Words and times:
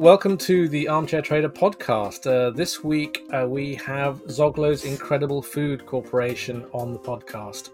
welcome 0.00 0.34
to 0.34 0.66
the 0.70 0.88
Armchair 0.88 1.20
Trader 1.20 1.50
podcast. 1.50 2.26
Uh, 2.26 2.48
this 2.48 2.82
week 2.82 3.22
uh, 3.34 3.46
we 3.46 3.74
have 3.74 4.24
Zoglo's 4.28 4.86
Incredible 4.86 5.42
Food 5.42 5.84
Corporation 5.84 6.64
on 6.72 6.94
the 6.94 6.98
podcast. 6.98 7.68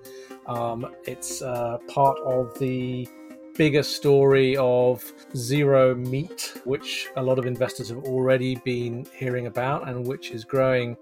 Um, 0.49 0.93
it's 1.05 1.41
uh, 1.41 1.79
part 1.87 2.19
of 2.25 2.59
the 2.59 3.09
bigger 3.55 3.85
story 3.85 4.57
of 4.57 5.05
zero 5.37 5.95
meat, 5.95 6.61
which 6.65 7.07
a 7.15 7.23
lot 7.23 7.39
of 7.39 7.47
investors 7.47 7.91
have 7.91 8.03
already 8.03 8.57
been 8.57 9.07
hearing 9.15 9.47
about 9.47 9.89
and 9.89 10.05
which 10.05 10.33
is 10.33 10.43
growing 10.43 10.97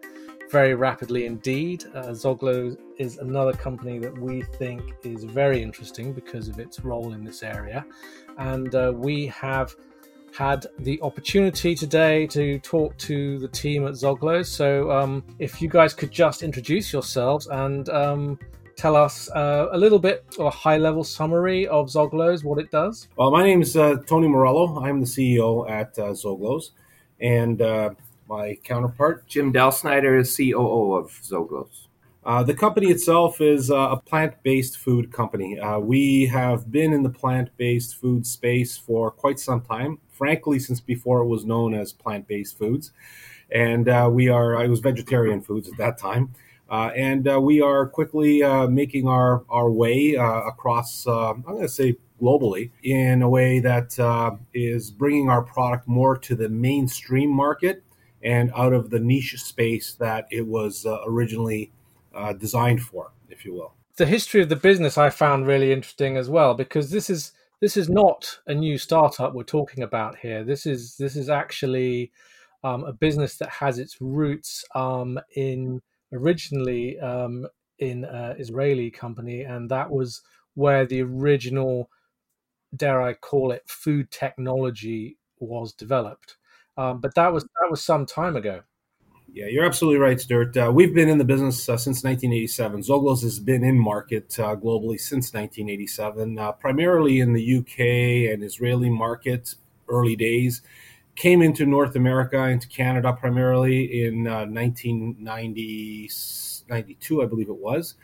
very 0.50 0.74
rapidly 0.74 1.24
indeed. 1.24 1.84
Uh, 1.94 2.08
Zoglo 2.08 2.76
is 2.98 3.16
another 3.16 3.54
company 3.54 3.98
that 3.98 4.16
we 4.18 4.42
think 4.58 4.92
is 5.02 5.24
very 5.24 5.62
interesting 5.62 6.12
because 6.12 6.48
of 6.48 6.58
its 6.58 6.80
role 6.80 7.14
in 7.14 7.24
this 7.24 7.42
area. 7.42 7.86
And 8.36 8.74
uh, 8.74 8.92
we 8.94 9.26
have 9.28 9.74
had 10.36 10.66
the 10.80 11.00
opportunity 11.00 11.74
today 11.74 12.26
to 12.26 12.58
talk 12.58 12.96
to 12.98 13.38
the 13.38 13.48
team 13.48 13.86
at 13.86 13.92
Zoglo. 13.92 14.44
So, 14.44 14.90
um, 14.90 15.24
if 15.38 15.62
you 15.62 15.68
guys 15.68 15.94
could 15.94 16.10
just 16.10 16.42
introduce 16.42 16.92
yourselves 16.92 17.46
and 17.46 17.88
um, 17.90 18.38
tell 18.76 18.96
us 18.96 19.30
uh, 19.30 19.68
a 19.70 19.78
little 19.78 20.00
bit 20.00 20.24
or 20.38 20.46
a 20.46 20.50
high 20.50 20.76
level 20.76 21.04
summary 21.04 21.68
of 21.68 21.86
Zoglo's, 21.86 22.42
what 22.42 22.58
it 22.58 22.70
does. 22.70 23.08
Well, 23.16 23.30
my 23.30 23.44
name 23.44 23.62
is 23.62 23.76
uh, 23.76 23.96
Tony 24.06 24.26
Morello. 24.26 24.82
I'm 24.82 25.00
the 25.00 25.06
CEO 25.06 25.70
at 25.70 25.96
uh, 25.98 26.12
Zoglo's. 26.12 26.72
And 27.20 27.62
uh, 27.62 27.90
my 28.28 28.58
counterpart, 28.64 29.28
Jim 29.28 29.52
Delsnyder 29.52 30.20
is 30.20 30.36
COO 30.36 30.94
of 30.94 31.10
Zoglo's. 31.22 31.88
Uh, 32.24 32.42
the 32.42 32.54
company 32.54 32.86
itself 32.86 33.40
is 33.42 33.70
uh, 33.70 33.90
a 33.90 33.96
plant 33.98 34.34
based 34.42 34.78
food 34.78 35.12
company. 35.12 35.58
Uh, 35.58 35.78
we 35.78 36.24
have 36.26 36.70
been 36.72 36.92
in 36.94 37.02
the 37.02 37.10
plant 37.10 37.50
based 37.58 37.96
food 37.96 38.26
space 38.26 38.78
for 38.78 39.10
quite 39.10 39.38
some 39.38 39.60
time, 39.60 39.98
frankly, 40.08 40.58
since 40.58 40.80
before 40.80 41.20
it 41.20 41.26
was 41.26 41.44
known 41.44 41.74
as 41.74 41.92
plant 41.92 42.26
based 42.26 42.56
foods. 42.56 42.92
And 43.50 43.88
uh, 43.90 44.08
we 44.10 44.30
are, 44.30 44.64
it 44.64 44.68
was 44.68 44.80
vegetarian 44.80 45.42
foods 45.42 45.68
at 45.68 45.76
that 45.76 45.98
time. 45.98 46.32
Uh, 46.70 46.90
and 46.96 47.28
uh, 47.28 47.38
we 47.38 47.60
are 47.60 47.86
quickly 47.86 48.42
making 48.68 49.06
our, 49.06 49.44
our 49.50 49.70
way 49.70 50.14
across, 50.14 51.06
I'm 51.06 51.42
going 51.42 51.60
to 51.60 51.68
say 51.68 51.98
globally, 52.20 52.70
in 52.82 53.20
a 53.20 53.28
way 53.28 53.60
that 53.60 54.38
is 54.54 54.90
bringing 54.90 55.28
our 55.28 55.42
product 55.42 55.86
more 55.86 56.16
to 56.16 56.34
the 56.34 56.48
mainstream 56.48 57.28
market 57.28 57.84
and 58.22 58.50
out 58.56 58.72
of 58.72 58.88
the 58.88 58.98
niche 58.98 59.36
space 59.36 59.92
that 59.96 60.26
it 60.30 60.46
was 60.46 60.86
originally 61.06 61.70
uh, 62.14 62.32
designed 62.32 62.82
for, 62.82 63.12
if 63.28 63.44
you 63.44 63.54
will. 63.54 63.74
The 63.96 64.06
history 64.06 64.42
of 64.42 64.48
the 64.48 64.56
business 64.56 64.98
I 64.98 65.10
found 65.10 65.46
really 65.46 65.72
interesting 65.72 66.16
as 66.16 66.28
well 66.28 66.54
because 66.54 66.90
this 66.90 67.08
is 67.08 67.32
this 67.60 67.76
is 67.76 67.88
not 67.88 68.40
a 68.46 68.54
new 68.54 68.76
startup 68.76 69.34
we're 69.34 69.44
talking 69.44 69.82
about 69.82 70.18
here. 70.18 70.44
This 70.44 70.66
is 70.66 70.96
this 70.96 71.16
is 71.16 71.30
actually 71.30 72.12
um, 72.62 72.84
a 72.84 72.92
business 72.92 73.36
that 73.36 73.50
has 73.50 73.78
its 73.78 74.00
roots 74.00 74.64
um, 74.74 75.20
in 75.36 75.80
originally 76.12 76.98
um, 76.98 77.46
in 77.78 78.04
an 78.04 78.36
Israeli 78.38 78.90
company, 78.90 79.42
and 79.42 79.70
that 79.70 79.90
was 79.90 80.22
where 80.54 80.86
the 80.86 81.02
original, 81.02 81.90
dare 82.74 83.02
I 83.02 83.14
call 83.14 83.52
it, 83.52 83.62
food 83.66 84.10
technology 84.10 85.18
was 85.38 85.72
developed. 85.72 86.36
Um, 86.76 87.00
but 87.00 87.14
that 87.14 87.32
was 87.32 87.44
that 87.44 87.70
was 87.70 87.82
some 87.82 88.06
time 88.06 88.36
ago. 88.36 88.62
Yeah, 89.34 89.46
you're 89.46 89.64
absolutely 89.64 89.98
right, 89.98 90.20
Stuart. 90.20 90.56
Uh, 90.56 90.70
we've 90.72 90.94
been 90.94 91.08
in 91.08 91.18
the 91.18 91.24
business 91.24 91.68
uh, 91.68 91.76
since 91.76 92.04
1987. 92.04 92.82
Zoglos 92.82 93.22
has 93.22 93.40
been 93.40 93.64
in 93.64 93.76
market 93.76 94.38
uh, 94.38 94.54
globally 94.54 95.00
since 95.00 95.34
1987, 95.34 96.38
uh, 96.38 96.52
primarily 96.52 97.18
in 97.18 97.32
the 97.32 97.56
UK 97.56 97.80
and 98.32 98.44
Israeli 98.44 98.88
market, 98.88 99.56
early 99.88 100.14
days. 100.14 100.62
Came 101.16 101.42
into 101.42 101.66
North 101.66 101.96
America, 101.96 102.44
into 102.44 102.68
Canada 102.68 103.12
primarily 103.12 104.04
in 104.04 104.22
1992, 104.22 107.20
uh, 107.20 107.24
I 107.24 107.26
believe 107.26 107.48
it 107.48 107.56
was, 107.56 107.96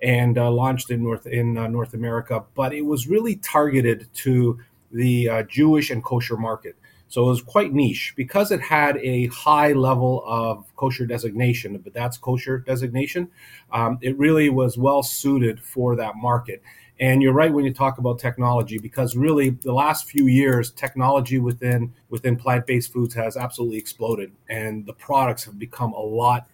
and 0.00 0.38
uh, 0.38 0.52
launched 0.52 0.92
in 0.92 1.02
North 1.02 1.26
in 1.26 1.54
North 1.54 1.94
America. 1.94 2.44
But 2.54 2.72
it 2.72 2.82
was 2.82 3.08
really 3.08 3.34
targeted 3.34 4.06
to 4.18 4.60
the 4.92 5.44
Jewish 5.48 5.90
and 5.90 6.04
kosher 6.04 6.36
market. 6.36 6.76
So 7.08 7.24
it 7.24 7.28
was 7.28 7.42
quite 7.42 7.72
niche 7.72 8.14
because 8.16 8.50
it 8.50 8.60
had 8.60 8.96
a 8.98 9.26
high 9.28 9.72
level 9.72 10.24
of 10.26 10.64
kosher 10.76 11.06
designation, 11.06 11.78
but 11.78 11.94
that's 11.94 12.18
kosher 12.18 12.58
designation. 12.58 13.28
Um, 13.72 13.98
it 14.02 14.18
really 14.18 14.50
was 14.50 14.76
well 14.76 15.02
suited 15.02 15.60
for 15.60 15.96
that 15.96 16.16
market. 16.16 16.62
And 16.98 17.22
you're 17.22 17.32
right 17.32 17.52
when 17.52 17.64
you 17.64 17.74
talk 17.74 17.98
about 17.98 18.18
technology, 18.18 18.78
because 18.78 19.16
really 19.16 19.50
the 19.50 19.72
last 19.72 20.06
few 20.06 20.26
years, 20.26 20.70
technology 20.70 21.38
within 21.38 21.92
within 22.08 22.36
plant-based 22.36 22.92
foods 22.92 23.14
has 23.14 23.36
absolutely 23.36 23.76
exploded, 23.76 24.32
and 24.48 24.86
the 24.86 24.94
products 24.94 25.44
have 25.44 25.58
become 25.58 25.92
a 25.92 26.00
lot 26.00 26.48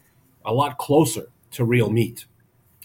a 0.45 0.53
lot 0.53 0.79
closer 0.79 1.29
to 1.53 1.65
real 1.65 1.91
meat 1.91 2.27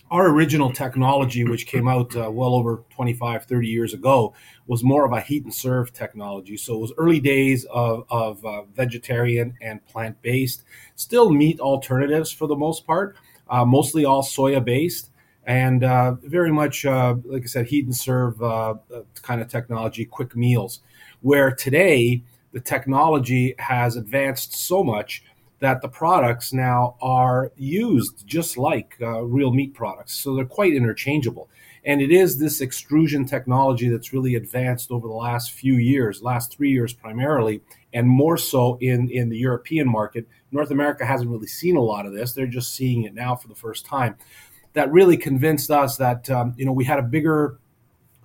our 0.10 0.30
original 0.30 0.72
technology, 0.72 1.44
which 1.44 1.68
came 1.68 1.88
out 1.88 2.16
uh, 2.16 2.32
well 2.32 2.56
over 2.56 2.84
25, 2.92 3.46
30 3.46 3.68
years 3.68 3.94
ago, 3.94 4.34
was 4.66 4.84
more 4.84 5.06
of 5.06 5.12
a 5.12 5.22
heat 5.22 5.44
and 5.44 5.54
serve 5.54 5.92
technology. 5.92 6.56
So 6.56 6.76
it 6.76 6.80
was 6.80 6.94
early 6.98 7.20
days 7.20 7.66
of, 7.66 8.06
of 8.10 8.44
uh, 8.46 8.64
vegetarian 8.74 9.56
and 9.62 9.86
plant 9.86 10.22
based, 10.22 10.64
still 10.96 11.30
meat 11.30 11.60
alternatives 11.60 12.32
for 12.32 12.48
the 12.48 12.56
most 12.56 12.88
part, 12.88 13.18
uh, 13.50 13.66
mostly 13.66 14.06
all 14.06 14.24
soya 14.24 14.64
based. 14.64 15.12
And 15.46 15.84
uh, 15.84 16.14
very 16.24 16.52
much, 16.52 16.86
uh, 16.86 17.16
like 17.24 17.44
I 17.44 17.48
said, 17.48 17.68
heat 17.68 17.86
and 17.86 17.96
serve 17.96 18.42
uh, 18.42 18.76
kind 19.22 19.42
of 19.42 19.48
technology, 19.48 20.04
quick 20.04 20.36
meals. 20.36 20.82
Where 21.22 21.52
today, 21.52 22.24
the 22.52 22.60
technology 22.60 23.56
has 23.60 23.96
advanced 23.96 24.56
so 24.56 24.84
much 24.84 25.24
that 25.60 25.82
the 25.82 25.88
products 25.88 26.54
now 26.54 26.96
are 27.02 27.52
used 27.56 28.26
just 28.28 28.58
like 28.58 28.96
uh, 29.02 29.22
real 29.22 29.52
meat 29.52 29.74
products. 29.74 30.14
So 30.14 30.36
they're 30.36 30.46
quite 30.46 30.74
interchangeable. 30.74 31.50
And 31.84 32.02
it 32.02 32.12
is 32.12 32.38
this 32.38 32.62
extrusion 32.62 33.26
technology 33.26 33.90
that's 33.90 34.12
really 34.12 34.36
advanced 34.36 34.92
over 34.92 35.08
the 35.08 35.14
last 35.14 35.52
few 35.52 35.76
years, 35.76 36.22
last 36.22 36.52
three 36.52 36.72
years 36.72 36.94
primarily, 36.94 37.62
and 37.94 38.08
more 38.08 38.38
so 38.38 38.78
in, 38.82 39.10
in 39.10 39.30
the 39.30 39.38
European 39.38 39.90
market. 39.90 40.28
North 40.52 40.70
America 40.70 41.06
hasn't 41.06 41.30
really 41.30 41.48
seen 41.48 41.78
a 41.78 41.82
lot 41.82 42.06
of 42.06 42.14
this. 42.14 42.34
They're 42.34 42.46
just 42.46 42.76
seeing 42.76 43.04
it 43.04 43.14
now 43.14 43.36
for 43.36 43.48
the 43.48 43.56
first 43.56 43.86
time. 43.86 44.18
That 44.74 44.92
really 44.92 45.18
convinced 45.18 45.72
us 45.72 45.98
that 45.98 46.30
um, 46.30 46.54
you 46.58 46.66
know 46.66 46.72
we 46.74 46.84
had 46.84 47.00
a 47.00 47.04
bigger 47.04 47.58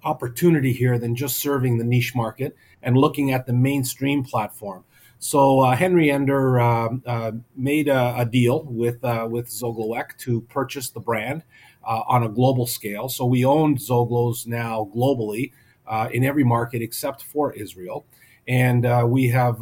opportunity 0.05 0.73
here 0.73 0.99
than 0.99 1.15
just 1.15 1.39
serving 1.39 1.79
the 1.79 1.85
niche 1.85 2.15
market 2.15 2.57
and 2.83 2.97
looking 2.97 3.33
at 3.33 3.47
the 3.47 3.53
mainstream 3.53 4.25
platform. 4.25 4.85
So 5.23 5.61
uh, 5.61 5.77
Henry 5.77 6.11
Ender 6.11 6.59
uh, 6.59 6.89
uh, 7.07 7.31
made 7.55 7.87
a, 7.87 8.17
a, 8.19 8.27
deal 8.27 8.65
with 8.65 9.05
uh, 9.05 9.29
with 9.31 9.49
Zoglowek 9.49 10.19
to 10.19 10.41
purchase 10.41 10.91
the 10.91 10.99
brand 10.99 11.45
uh, 11.87 12.03
on 12.09 12.25
a 12.25 12.29
global 12.29 12.67
scale. 12.67 13.09
So 13.09 13.25
we 13.25 13.45
own 13.45 13.77
Zoglos 13.77 14.49
now 14.49 14.91
globally 14.93 15.53
uh, 15.87 16.09
in 16.13 16.25
every 16.25 16.43
market 16.43 16.83
except 16.83 17.23
for 17.23 17.53
Israel, 17.53 18.05
and 18.49 18.85
we 19.09 19.29
have 19.29 19.61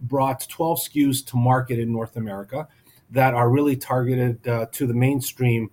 brought 0.00 0.48
12 0.48 0.78
SKUs 0.78 1.26
to 1.26 1.36
market 1.36 1.78
in 1.78 1.92
North 1.92 2.16
America 2.16 2.66
that 3.10 3.34
are 3.34 3.50
really 3.50 3.76
targeted 3.76 4.42
to 4.44 4.86
the 4.86 4.94
mainstream 4.94 5.70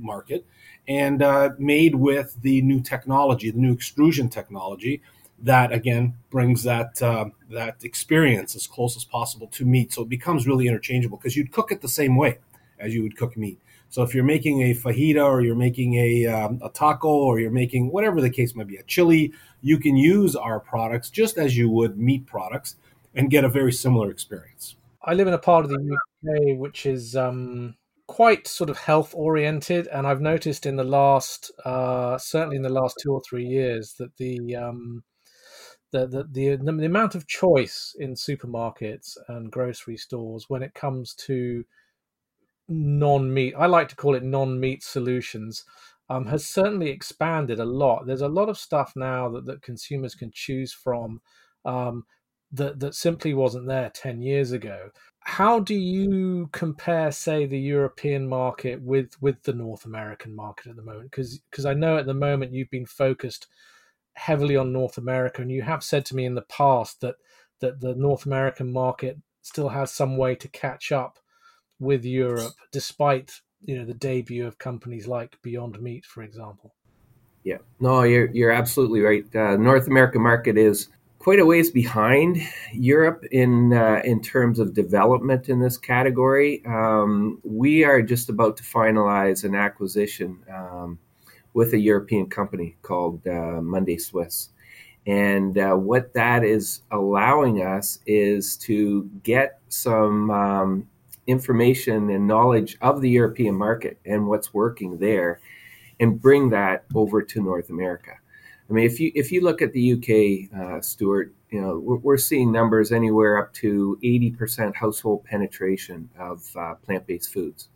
market 0.00 0.44
and 0.88 1.22
made 1.60 1.94
with 1.94 2.36
the 2.42 2.60
new 2.62 2.80
technology, 2.80 3.52
the 3.52 3.58
new 3.60 3.72
extrusion 3.72 4.28
technology 4.28 5.00
that 5.42 5.72
again 5.72 6.14
brings 6.30 6.62
that 6.64 7.00
uh, 7.02 7.26
that 7.50 7.82
experience 7.84 8.54
as 8.54 8.66
close 8.66 8.96
as 8.96 9.04
possible 9.04 9.46
to 9.48 9.64
meat. 9.64 9.92
So 9.92 10.02
it 10.02 10.08
becomes 10.08 10.46
really 10.46 10.68
interchangeable 10.68 11.16
because 11.18 11.36
you'd 11.36 11.52
cook 11.52 11.72
it 11.72 11.80
the 11.80 11.88
same 11.88 12.16
way 12.16 12.38
as 12.78 12.94
you 12.94 13.02
would 13.02 13.16
cook 13.16 13.36
meat. 13.36 13.60
So 13.90 14.02
if 14.02 14.14
you're 14.14 14.24
making 14.24 14.62
a 14.62 14.74
fajita 14.74 15.24
or 15.24 15.40
you're 15.40 15.56
making 15.56 15.94
a, 15.94 16.26
um, 16.26 16.60
a 16.62 16.68
taco 16.68 17.08
or 17.08 17.40
you're 17.40 17.50
making 17.50 17.90
whatever 17.90 18.20
the 18.20 18.30
case 18.30 18.54
might 18.54 18.68
be, 18.68 18.76
a 18.76 18.84
chili, 18.84 19.32
you 19.62 19.78
can 19.78 19.96
use 19.96 20.36
our 20.36 20.60
products 20.60 21.10
just 21.10 21.38
as 21.38 21.56
you 21.56 21.68
would 21.70 21.98
meat 21.98 22.24
products 22.24 22.76
and 23.16 23.30
get 23.30 23.42
a 23.42 23.48
very 23.48 23.72
similar 23.72 24.10
experience. 24.10 24.76
I 25.02 25.14
live 25.14 25.26
in 25.26 25.34
a 25.34 25.38
part 25.38 25.64
of 25.64 25.70
the 25.70 25.76
UK 25.76 26.58
which 26.58 26.86
is 26.86 27.16
um, 27.16 27.74
quite 28.06 28.46
sort 28.46 28.70
of 28.70 28.78
health 28.78 29.12
oriented, 29.14 29.88
and 29.88 30.06
I've 30.06 30.20
noticed 30.20 30.66
in 30.66 30.76
the 30.76 30.84
last, 30.84 31.50
uh, 31.64 32.16
certainly 32.18 32.56
in 32.56 32.62
the 32.62 32.68
last 32.68 32.96
two 33.02 33.12
or 33.12 33.22
three 33.28 33.46
years, 33.46 33.94
that 33.98 34.16
the 34.18 34.54
um, 34.54 35.02
the, 35.92 36.06
the, 36.06 36.24
the, 36.30 36.56
the 36.56 36.86
amount 36.86 37.14
of 37.14 37.26
choice 37.26 37.94
in 37.98 38.14
supermarkets 38.14 39.16
and 39.28 39.50
grocery 39.50 39.96
stores 39.96 40.46
when 40.48 40.62
it 40.62 40.74
comes 40.74 41.14
to 41.14 41.64
non-meat 42.68 43.52
i 43.58 43.66
like 43.66 43.88
to 43.88 43.96
call 43.96 44.14
it 44.14 44.22
non-meat 44.22 44.82
solutions 44.82 45.64
um, 46.10 46.26
has 46.26 46.44
certainly 46.44 46.90
expanded 46.90 47.60
a 47.60 47.64
lot. 47.64 48.04
There's 48.04 48.20
a 48.20 48.28
lot 48.28 48.48
of 48.48 48.58
stuff 48.58 48.92
now 48.96 49.28
that, 49.30 49.46
that 49.46 49.62
consumers 49.62 50.16
can 50.16 50.32
choose 50.34 50.72
from 50.72 51.20
um, 51.64 52.04
that, 52.50 52.80
that 52.80 52.96
simply 52.96 53.32
wasn't 53.32 53.68
there 53.68 53.90
10 53.94 54.20
years 54.20 54.50
ago. 54.50 54.90
How 55.20 55.60
do 55.60 55.74
you 55.74 56.48
compare 56.50 57.12
say 57.12 57.46
the 57.46 57.58
european 57.58 58.26
market 58.26 58.80
with 58.82 59.10
with 59.20 59.42
the 59.42 59.52
north 59.52 59.84
american 59.84 60.34
market 60.34 60.70
at 60.70 60.76
the 60.76 60.82
moment? 60.82 61.10
Because 61.10 61.66
i 61.66 61.74
know 61.74 61.98
at 61.98 62.06
the 62.06 62.14
moment 62.14 62.54
you've 62.54 62.70
been 62.70 62.86
focused 62.86 63.46
heavily 64.20 64.54
on 64.54 64.72
North 64.72 64.98
America, 64.98 65.40
and 65.40 65.50
you 65.50 65.62
have 65.62 65.82
said 65.82 66.04
to 66.06 66.14
me 66.14 66.26
in 66.26 66.34
the 66.34 66.42
past 66.42 67.00
that 67.00 67.16
that 67.60 67.80
the 67.80 67.94
North 67.94 68.26
American 68.26 68.72
market 68.72 69.18
still 69.42 69.68
has 69.68 69.90
some 69.90 70.16
way 70.16 70.34
to 70.34 70.48
catch 70.48 70.92
up 70.92 71.18
with 71.78 72.04
Europe, 72.04 72.52
despite 72.70 73.40
you 73.64 73.78
know 73.78 73.84
the 73.84 73.94
debut 73.94 74.46
of 74.46 74.58
companies 74.58 75.06
like 75.06 75.40
Beyond 75.42 75.80
Meat, 75.80 76.04
for 76.04 76.22
example. 76.22 76.74
Yeah, 77.44 77.58
no, 77.80 78.02
you're 78.02 78.30
you're 78.32 78.50
absolutely 78.50 79.00
right. 79.00 79.24
Uh, 79.34 79.56
North 79.56 79.86
American 79.86 80.22
market 80.22 80.58
is 80.58 80.88
quite 81.18 81.38
a 81.38 81.46
ways 81.46 81.70
behind 81.70 82.38
Europe 82.72 83.24
in 83.30 83.72
uh, 83.72 84.02
in 84.04 84.20
terms 84.20 84.58
of 84.58 84.74
development 84.74 85.48
in 85.48 85.60
this 85.60 85.78
category. 85.78 86.62
Um, 86.66 87.40
we 87.42 87.84
are 87.84 88.02
just 88.02 88.28
about 88.28 88.58
to 88.58 88.62
finalize 88.62 89.44
an 89.44 89.54
acquisition 89.54 90.38
um, 90.52 90.98
with 91.54 91.72
a 91.74 91.78
European 91.78 92.26
company 92.26 92.76
called 92.82 93.26
uh, 93.26 93.60
Monday 93.60 93.98
Swiss. 93.98 94.50
And 95.06 95.56
uh, 95.58 95.74
what 95.74 96.12
that 96.14 96.44
is 96.44 96.82
allowing 96.90 97.62
us 97.62 97.98
is 98.06 98.56
to 98.58 99.08
get 99.22 99.58
some 99.68 100.30
um, 100.30 100.88
information 101.26 102.10
and 102.10 102.26
knowledge 102.26 102.76
of 102.82 103.00
the 103.00 103.08
European 103.08 103.54
market 103.54 103.98
and 104.04 104.26
what's 104.26 104.52
working 104.52 104.98
there, 104.98 105.40
and 106.00 106.20
bring 106.20 106.50
that 106.50 106.84
over 106.94 107.22
to 107.22 107.42
North 107.42 107.70
America. 107.70 108.12
I 108.68 108.72
mean, 108.72 108.84
if 108.84 109.00
you 109.00 109.10
if 109.14 109.32
you 109.32 109.40
look 109.40 109.62
at 109.62 109.72
the 109.72 109.92
UK, 109.94 110.60
uh, 110.60 110.80
Stuart, 110.80 111.34
you 111.50 111.60
know 111.60 111.78
we're, 111.78 111.96
we're, 111.96 112.16
seeing 112.16 112.52
numbers 112.52 112.92
anywhere 112.92 113.38
up 113.38 113.52
to 113.54 113.98
eighty 114.02 114.30
percent 114.30 114.76
household 114.76 115.24
penetration 115.24 116.08
of 116.18 116.44
uh, 116.56 116.74
plant-based 116.76 117.32
foods. 117.32 117.68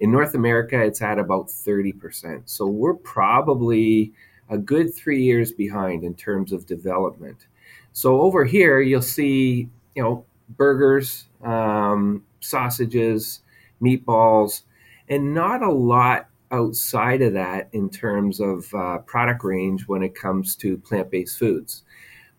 In 0.00 0.10
North 0.10 0.34
America, 0.34 0.82
it's 0.82 1.02
at 1.02 1.18
about 1.18 1.50
thirty 1.50 1.92
percent. 1.92 2.48
So 2.50 2.66
we're 2.66 2.94
probably 2.94 4.12
a 4.48 4.58
good 4.58 4.94
three 4.94 5.22
years 5.22 5.52
behind 5.52 6.04
in 6.04 6.14
terms 6.14 6.52
of 6.52 6.66
development. 6.66 7.46
So 7.92 8.20
over 8.20 8.44
here, 8.44 8.80
you'll 8.80 9.02
see, 9.02 9.68
you 9.94 10.02
know, 10.02 10.24
burgers, 10.56 11.28
um, 11.44 12.24
sausages, 12.40 13.40
meatballs, 13.80 14.62
and 15.08 15.34
not 15.34 15.62
a 15.62 15.70
lot 15.70 16.26
outside 16.50 17.22
of 17.22 17.32
that 17.34 17.68
in 17.72 17.88
terms 17.88 18.40
of 18.40 18.72
uh, 18.74 18.98
product 18.98 19.44
range 19.44 19.86
when 19.86 20.02
it 20.02 20.14
comes 20.16 20.56
to 20.56 20.76
plant-based 20.78 21.38
foods. 21.38 21.84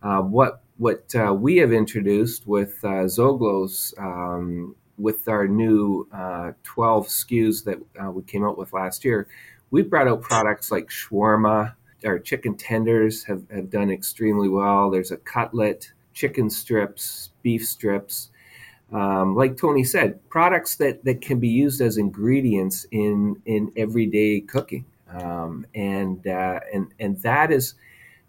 Uh, 0.03 0.21
what 0.21 0.63
what 0.77 1.13
uh, 1.15 1.33
we 1.33 1.57
have 1.57 1.71
introduced 1.71 2.47
with 2.47 2.79
uh, 2.83 3.05
Zoglos, 3.05 3.93
um, 3.99 4.75
with 5.01 5.27
our 5.27 5.47
new 5.47 6.07
uh, 6.13 6.51
12 6.63 7.07
SKUs 7.07 7.63
that 7.65 7.79
uh, 8.01 8.11
we 8.11 8.23
came 8.23 8.43
out 8.43 8.57
with 8.57 8.73
last 8.73 9.03
year, 9.03 9.27
we 9.71 9.81
brought 9.81 10.07
out 10.07 10.21
products 10.21 10.71
like 10.71 10.89
shawarma, 10.89 11.73
our 12.05 12.19
chicken 12.19 12.55
tenders 12.55 13.23
have, 13.23 13.43
have 13.51 13.69
done 13.69 13.91
extremely 13.91 14.49
well. 14.49 14.89
There's 14.89 15.11
a 15.11 15.17
cutlet, 15.17 15.91
chicken 16.13 16.49
strips, 16.49 17.29
beef 17.41 17.65
strips. 17.67 18.29
Um, 18.91 19.35
like 19.35 19.55
Tony 19.55 19.83
said, 19.83 20.19
products 20.29 20.75
that, 20.75 21.03
that 21.05 21.21
can 21.21 21.39
be 21.39 21.47
used 21.47 21.79
as 21.81 21.97
ingredients 21.97 22.85
in 22.91 23.41
in 23.45 23.71
everyday 23.77 24.41
cooking, 24.41 24.83
um, 25.09 25.65
and 25.73 26.27
uh, 26.27 26.59
and 26.73 26.93
and 26.99 27.17
that 27.21 27.51
is 27.51 27.75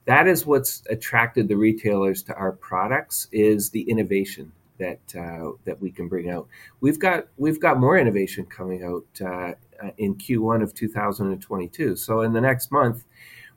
that 0.05 0.29
is 0.29 0.47
what's 0.47 0.85
attracted 0.89 1.49
the 1.49 1.57
retailers 1.57 2.23
to 2.25 2.35
our 2.35 2.53
products 2.53 3.27
is 3.33 3.71
the 3.71 3.83
innovation 3.83 4.53
that 4.83 5.19
uh, 5.19 5.53
that 5.65 5.81
we 5.81 5.91
can 5.91 6.09
bring 6.09 6.31
out. 6.31 6.49
We've 6.81 6.99
got 6.99 7.29
we've 7.37 7.61
got 7.61 7.79
more 7.79 7.97
innovation 7.97 8.45
coming 8.47 8.83
out 8.83 9.07
uh, 9.25 9.53
in 9.99 10.17
Q1 10.17 10.63
of 10.63 10.75
2022. 10.75 11.97
So 11.97 12.23
in 12.23 12.33
the 12.33 12.41
next 12.41 12.71
month, 12.73 13.05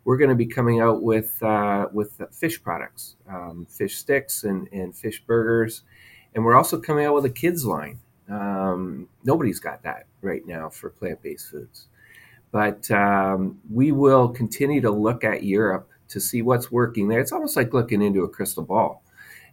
we're 0.03 0.17
going 0.17 0.29
to 0.29 0.35
be 0.35 0.45
coming 0.45 0.79
out 0.79 1.01
with 1.01 1.41
uh, 1.41 1.87
with 1.91 2.21
fish 2.31 2.61
products, 2.61 3.15
um, 3.27 3.67
fish 3.69 3.97
sticks 3.97 4.43
and, 4.43 4.67
and 4.71 4.95
fish 4.95 5.21
burgers, 5.25 5.81
and 6.33 6.45
we're 6.45 6.55
also 6.55 6.79
coming 6.79 7.05
out 7.05 7.15
with 7.15 7.25
a 7.25 7.29
kids 7.29 7.65
line. 7.65 7.99
Um, 8.29 9.07
nobody's 9.23 9.59
got 9.59 9.83
that 9.83 10.05
right 10.21 10.45
now 10.45 10.69
for 10.69 10.89
plant 10.89 11.21
based 11.21 11.49
foods, 11.49 11.87
but 12.51 12.89
um, 12.91 13.59
we 13.71 13.91
will 13.91 14.29
continue 14.29 14.81
to 14.81 14.91
look 14.91 15.23
at 15.23 15.43
Europe 15.43 15.89
to 16.07 16.19
see 16.19 16.43
what's 16.43 16.71
working 16.71 17.07
there. 17.07 17.19
It's 17.19 17.31
almost 17.31 17.55
like 17.55 17.73
looking 17.73 18.03
into 18.03 18.23
a 18.23 18.29
crystal 18.29 18.63
ball 18.63 19.03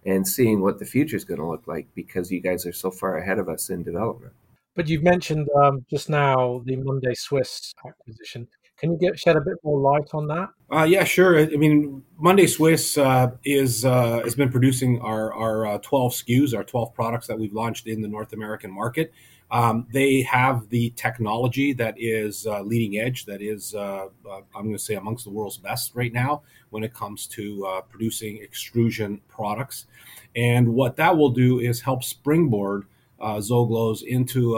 and 0.04 0.26
seeing 0.26 0.60
what 0.60 0.78
the 0.78 0.84
future 0.84 1.16
is 1.16 1.25
going 1.25 1.40
to 1.40 1.46
look 1.46 1.66
like 1.66 1.87
because 1.94 2.31
you 2.31 2.40
guys 2.40 2.66
are 2.66 2.72
so 2.72 2.90
far 2.90 3.19
ahead 3.19 3.38
of 3.38 3.49
us 3.49 3.70
in 3.70 3.82
development. 3.82 4.32
But 4.75 4.88
you've 4.88 5.02
mentioned 5.02 5.49
um, 5.62 5.84
just 5.90 6.08
now 6.08 6.62
the 6.64 6.76
Monday 6.76 7.14
Swiss 7.14 7.72
acquisition. 7.87 8.49
Can 8.82 8.90
you 8.90 8.99
get 8.99 9.17
shed 9.17 9.37
a 9.37 9.40
bit 9.40 9.58
more 9.62 9.79
light 9.79 10.08
on 10.12 10.26
that? 10.26 10.49
Uh, 10.73 10.82
yeah, 10.82 11.05
sure. 11.05 11.38
I 11.38 11.46
mean, 11.46 12.02
Monday 12.19 12.49
Swiss 12.49 12.99
uh, 12.99 13.31
is 13.44 13.84
uh, 13.84 14.23
has 14.25 14.34
been 14.34 14.50
producing 14.50 15.00
our 15.00 15.32
our 15.32 15.67
uh, 15.67 15.79
12 15.79 16.12
SKUs, 16.12 16.56
our 16.56 16.64
12 16.64 16.93
products 16.93 17.29
that 17.29 17.38
we've 17.38 17.52
launched 17.52 17.87
in 17.87 18.02
the 18.02 18.08
North 18.08 18.32
American 18.32 18.73
market. 18.73 19.12
Um, 19.52 19.87
they 19.93 20.23
have 20.23 20.69
the 20.70 20.90
technology 20.96 21.73
that 21.75 21.94
is 21.96 22.44
uh, 22.44 22.62
leading 22.62 22.99
edge, 22.99 23.26
that 23.26 23.40
is, 23.40 23.75
uh, 23.75 24.06
I'm 24.26 24.64
going 24.64 24.73
to 24.73 24.79
say, 24.79 24.94
amongst 24.94 25.25
the 25.25 25.31
world's 25.31 25.58
best 25.58 25.94
right 25.94 26.12
now 26.12 26.43
when 26.70 26.82
it 26.82 26.94
comes 26.94 27.26
to 27.28 27.82
producing 27.88 28.38
extrusion 28.38 29.20
products. 29.28 29.87
And 30.35 30.75
what 30.75 30.96
that 30.96 31.17
will 31.17 31.31
do 31.31 31.61
is 31.61 31.82
help 31.82 32.02
springboard 32.02 32.87
Zoglos 33.20 34.02
into 34.02 34.56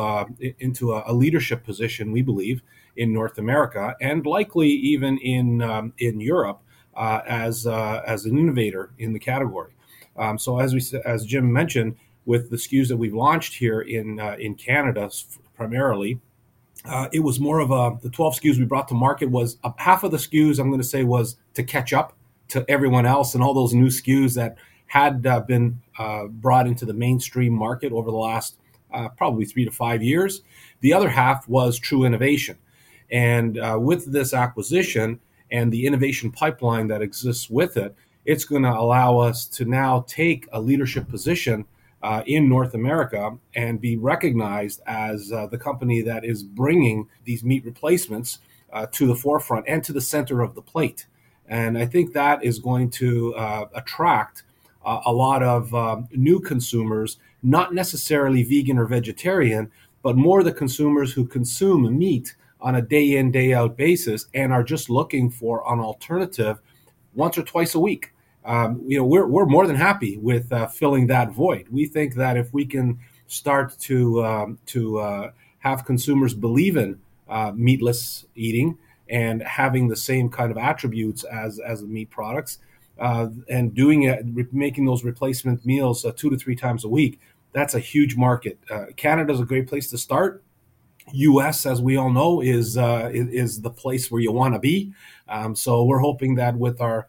into 0.61 0.95
a, 0.95 1.03
a 1.09 1.13
leadership 1.13 1.63
position, 1.63 2.11
we 2.11 2.23
believe 2.23 2.63
in 2.97 3.13
North 3.13 3.39
America 3.39 3.95
and 4.01 4.25
likely 4.27 4.69
even 4.69 5.19
in 5.19 5.63
um, 5.63 5.93
in 5.99 6.21
Europe 6.21 6.61
uh, 6.97 7.21
as 7.27 7.67
uh, 7.67 8.03
as 8.07 8.25
an 8.25 8.39
innovator 8.39 8.91
in 8.99 9.13
the 9.13 9.19
category. 9.19 9.73
Um, 10.17 10.39
so 10.39 10.61
as 10.61 10.75
we 10.75 10.83
as 11.05 11.25
Jim 11.25 11.53
mentioned, 11.53 11.97
with 12.27 12.51
the 12.51 12.57
SKUs 12.57 12.89
that 12.89 12.97
we've 12.97 13.15
launched 13.15 13.55
here 13.55 13.81
in 13.81 14.21
uh, 14.21 14.37
in 14.39 14.55
Canada 14.55 15.11
primarily. 15.57 16.21
Uh, 16.85 17.09
it 17.13 17.21
was 17.21 17.41
more 17.41 17.61
of 17.61 17.71
a 17.71 17.97
the 18.03 18.11
12 18.11 18.41
SKUs 18.41 18.59
we 18.59 18.65
brought 18.65 18.89
to 18.89 18.95
market 18.95 19.31
was 19.31 19.57
a, 19.65 19.73
half 19.79 20.05
of 20.05 20.11
the 20.11 20.17
SKUs 20.19 20.59
I'm 20.59 20.69
going 20.69 20.81
to 20.81 20.87
say 20.87 21.03
was 21.03 21.37
to 21.55 21.63
catch 21.63 21.93
up 21.93 22.15
to 22.49 22.65
everyone 22.69 23.07
else 23.07 23.35
and 23.35 23.43
all 23.43 23.55
those 23.55 23.73
new 23.73 23.87
SKUs 23.87 24.35
that 24.35 24.57
had 24.87 25.27
uh, 25.27 25.41
been 25.41 25.81
uh, 25.99 26.25
brought 26.27 26.67
into 26.67 26.85
the 26.85 26.93
mainstream 26.93 27.55
market 27.55 27.93
over 27.93 28.11
the 28.11 28.17
last 28.17 28.59
uh, 28.93 29.09
probably 29.09 29.45
three 29.45 29.65
to 29.65 29.71
five 29.71 30.03
years. 30.03 30.43
The 30.81 30.93
other 30.93 31.09
half 31.09 31.49
was 31.49 31.79
true 31.79 32.05
innovation. 32.05 32.59
And 33.15 33.59
uh, 33.59 33.79
with 33.81 34.11
this 34.13 34.35
acquisition 34.35 35.21
and 35.53 35.73
the 35.73 35.87
innovation 35.87 36.33
pipeline 36.33 36.89
that 36.89 37.01
exists 37.01 37.49
with 37.49 37.77
it, 37.77 37.95
it's 38.25 38.45
going 38.45 38.65
to 38.65 38.73
allow 38.73 39.19
us 39.19 39.47
to 39.47 39.65
now 39.65 40.05
take 40.09 40.49
a 40.53 40.61
leadership 40.61 41.09
position 41.09 41.65
uh, 42.03 42.25
in 42.27 42.49
North 42.49 42.75
America 42.75 43.39
and 43.55 43.81
be 43.81 43.97
recognized 43.97 44.81
as 44.89 45.31
uh, 45.31 45.47
the 45.47 45.57
company 45.57 46.03
that 46.03 46.25
is 46.25 46.43
bringing 46.43 47.09
these 47.25 47.45
meat 47.45 47.65
replacements 47.65 48.41
uh, 48.73 48.87
to 48.91 49.07
the 49.07 49.15
forefront 49.15 49.65
and 49.69 49.85
to 49.85 49.93
the 49.93 50.01
center 50.01 50.43
of 50.43 50.57
the 50.57 50.63
plate. 50.63 51.07
And 51.47 51.79
I 51.79 51.87
think 51.87 52.15
that 52.15 52.43
is 52.43 52.59
going 52.59 52.91
to 52.91 53.33
uh, 53.37 53.67
attract 53.75 54.43
a 54.85 55.13
lot 55.13 55.43
of 55.43 55.73
um, 55.75 56.09
new 56.13 56.41
consumers, 56.41 57.19
not 57.43 57.73
necessarily 57.73 58.43
vegan 58.43 58.77
or 58.77 58.85
vegetarian, 58.85 59.71
but 60.03 60.17
more 60.17 60.43
the 60.43 60.53
consumers 60.53 61.13
who 61.13 61.25
consume 61.25 61.97
meat 61.97 62.35
on 62.65 62.75
a 62.75 62.83
day 62.83 63.17
in, 63.19 63.31
day 63.31 63.53
out 63.53 63.77
basis 63.77 64.27
and 64.33 64.51
are 64.51 64.65
just 64.65 64.89
looking 64.89 65.31
for 65.31 65.63
an 65.71 65.79
alternative 65.79 66.59
once 67.15 67.37
or 67.37 67.43
twice 67.43 67.75
a 67.75 67.79
week. 67.79 68.13
Um, 68.47 68.83
you 68.87 68.97
know, 68.99 69.05
we're, 69.05 69.27
we're 69.27 69.45
more 69.47 69.67
than 69.67 69.77
happy 69.77 70.17
with 70.17 70.51
uh, 70.51 70.67
filling 70.67 71.07
that 71.09 71.31
void. 71.31 71.67
We 71.71 71.85
think 71.87 72.15
that 72.15 72.39
if 72.39 72.53
we 72.55 72.65
can 72.65 72.99
start 73.27 73.79
to, 73.81 74.25
um, 74.25 74.59
to 74.67 74.99
uh, 74.99 75.31
have 75.59 75.85
consumers 75.85 76.33
believe 76.33 76.77
in 76.79 76.99
uh, 77.29 77.53
meatless 77.55 78.25
eating 78.35 78.79
and 79.11 79.43
having 79.43 79.89
the 79.89 79.97
same 79.97 80.31
kind 80.31 80.51
of 80.51 80.57
attributes 80.57 81.23
as, 81.25 81.59
as 81.59 81.83
the 81.83 81.87
meat 81.87 82.09
products, 82.09 82.59
uh, 82.99 83.29
and 83.51 83.75
doing 83.75 84.05
it, 84.05 84.25
making 84.53 84.87
those 84.87 85.05
replacement 85.05 85.67
meals 85.67 86.05
uh, 86.05 86.13
two 86.17 86.31
to 86.31 86.37
three 86.37 86.57
times 86.57 86.85
a 86.85 86.89
week, 86.89 87.21
that's 87.53 87.75
a 87.75 87.79
huge 87.79 88.17
market. 88.17 88.59
Uh, 88.71 88.87
Canada 88.97 89.33
is 89.33 89.41
a 89.41 89.45
great 89.45 89.67
place 89.67 89.91
to 89.91 89.99
start 89.99 90.43
U.S., 91.13 91.67
as 91.67 91.83
we 91.83 91.97
all 91.97 92.11
know, 92.11 92.41
is 92.41 92.77
uh, 92.77 93.11
is 93.13 93.61
the 93.61 93.71
place 93.71 94.11
where 94.11 94.21
you 94.21 94.33
want 94.33 94.55
to 94.55 94.61
be. 94.61 94.93
Um, 95.29 95.55
so 95.55 95.85
we're 95.85 95.99
hoping 95.99 96.37
that 96.37 96.57
with 96.57 96.81
our 96.81 97.09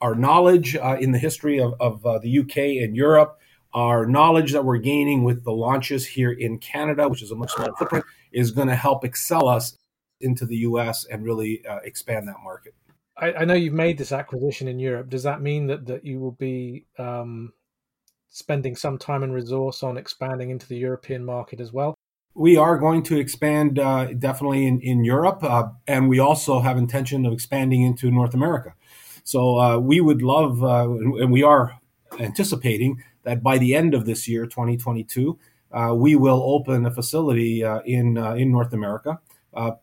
our 0.00 0.14
knowledge 0.14 0.76
uh, 0.76 0.96
in 1.00 1.12
the 1.12 1.18
history 1.18 1.60
of, 1.60 1.74
of 1.80 2.04
uh, 2.04 2.18
the 2.18 2.38
UK 2.40 2.56
and 2.82 2.96
Europe, 2.96 3.38
our 3.74 4.06
knowledge 4.06 4.52
that 4.52 4.64
we're 4.64 4.78
gaining 4.78 5.22
with 5.22 5.44
the 5.44 5.52
launches 5.52 6.06
here 6.06 6.32
in 6.32 6.58
Canada, 6.58 7.08
which 7.08 7.22
is 7.22 7.30
a 7.30 7.36
much 7.36 7.52
smaller 7.52 7.72
footprint, 7.78 8.04
is 8.32 8.50
going 8.50 8.68
to 8.68 8.74
help 8.74 9.04
excel 9.04 9.48
us 9.48 9.76
into 10.20 10.46
the 10.46 10.56
U.S. 10.58 11.04
and 11.04 11.24
really 11.24 11.64
uh, 11.66 11.78
expand 11.84 12.26
that 12.28 12.36
market. 12.42 12.74
I, 13.18 13.32
I, 13.32 13.44
know 13.44 13.54
you've 13.54 13.74
made 13.74 13.98
this 13.98 14.12
acquisition 14.12 14.68
in 14.68 14.78
Europe. 14.78 15.08
Does 15.08 15.22
that 15.22 15.40
mean 15.40 15.66
that 15.68 15.86
that 15.86 16.04
you 16.04 16.20
will 16.20 16.32
be 16.32 16.86
um, 16.98 17.52
spending 18.28 18.76
some 18.76 18.98
time 18.98 19.22
and 19.22 19.32
resource 19.32 19.82
on 19.82 19.96
expanding 19.96 20.50
into 20.50 20.66
the 20.68 20.76
European 20.76 21.24
market 21.24 21.60
as 21.60 21.72
well? 21.72 21.95
We 22.36 22.58
are 22.58 22.76
going 22.76 23.02
to 23.02 23.18
expand 23.18 23.78
uh, 23.78 24.12
definitely 24.12 24.66
in, 24.66 24.78
in 24.82 25.04
Europe, 25.04 25.42
uh, 25.42 25.68
and 25.86 26.08
we 26.08 26.18
also 26.18 26.60
have 26.60 26.76
intention 26.76 27.24
of 27.24 27.32
expanding 27.32 27.82
into 27.82 28.10
North 28.10 28.34
America. 28.34 28.74
So 29.24 29.58
uh, 29.58 29.78
we 29.78 30.00
would 30.00 30.20
love, 30.20 30.62
uh, 30.62 30.88
and 30.88 31.32
we 31.32 31.42
are 31.42 31.80
anticipating 32.20 33.02
that 33.24 33.42
by 33.42 33.56
the 33.56 33.74
end 33.74 33.94
of 33.94 34.04
this 34.04 34.28
year, 34.28 34.44
2022, 34.44 35.38
uh, 35.72 35.94
we 35.96 36.14
will 36.14 36.42
open 36.44 36.84
a 36.84 36.90
facility 36.90 37.64
uh, 37.64 37.80
in 37.80 38.16
in 38.16 38.52
North 38.52 38.72
America, 38.72 39.18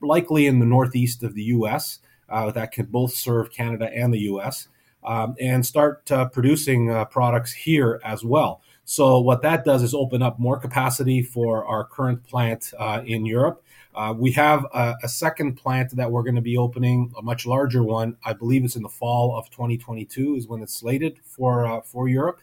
likely 0.01 0.45
in 0.47 0.59
the 0.59 0.65
northeast 0.65 1.23
of 1.23 1.33
the 1.33 1.43
U.S. 1.57 1.99
That 2.29 2.71
can 2.71 2.85
both 2.85 3.13
serve 3.13 3.51
Canada 3.51 3.89
and 3.93 4.13
the 4.13 4.21
U.S. 4.21 4.69
Um, 5.03 5.35
and 5.41 5.65
start 5.65 6.05
producing 6.31 7.05
products 7.11 7.51
here 7.51 7.99
as 8.05 8.23
well. 8.23 8.61
So 8.85 9.19
what 9.19 9.41
that 9.43 9.63
does 9.63 9.81
is 9.81 9.93
open 9.93 10.21
up 10.21 10.39
more 10.39 10.59
capacity 10.59 11.21
for 11.21 11.65
our 11.65 11.85
current 11.85 12.23
plant 12.23 12.73
in 13.05 13.25
Europe. 13.25 13.63
Uh, 13.95 14.13
we 14.17 14.31
have 14.31 14.65
a, 14.73 14.95
a, 15.03 15.09
second 15.09 15.53
plant 15.53 15.95
that 15.95 16.11
we're 16.11 16.23
going 16.23 16.35
to 16.35 16.41
be 16.41 16.57
opening, 16.57 17.13
a 17.17 17.21
much 17.21 17.45
larger 17.45 17.83
one. 17.83 18.17
I 18.25 18.33
believe 18.33 18.63
it's 18.63 18.75
in 18.75 18.81
the 18.81 18.89
fall 18.89 19.37
of 19.37 19.49
2022 19.51 20.35
is 20.35 20.47
when 20.47 20.63
it's 20.63 20.73
slated 20.73 21.19
for 21.23 21.67
uh, 21.67 21.81
for 21.81 22.07
Europe, 22.07 22.39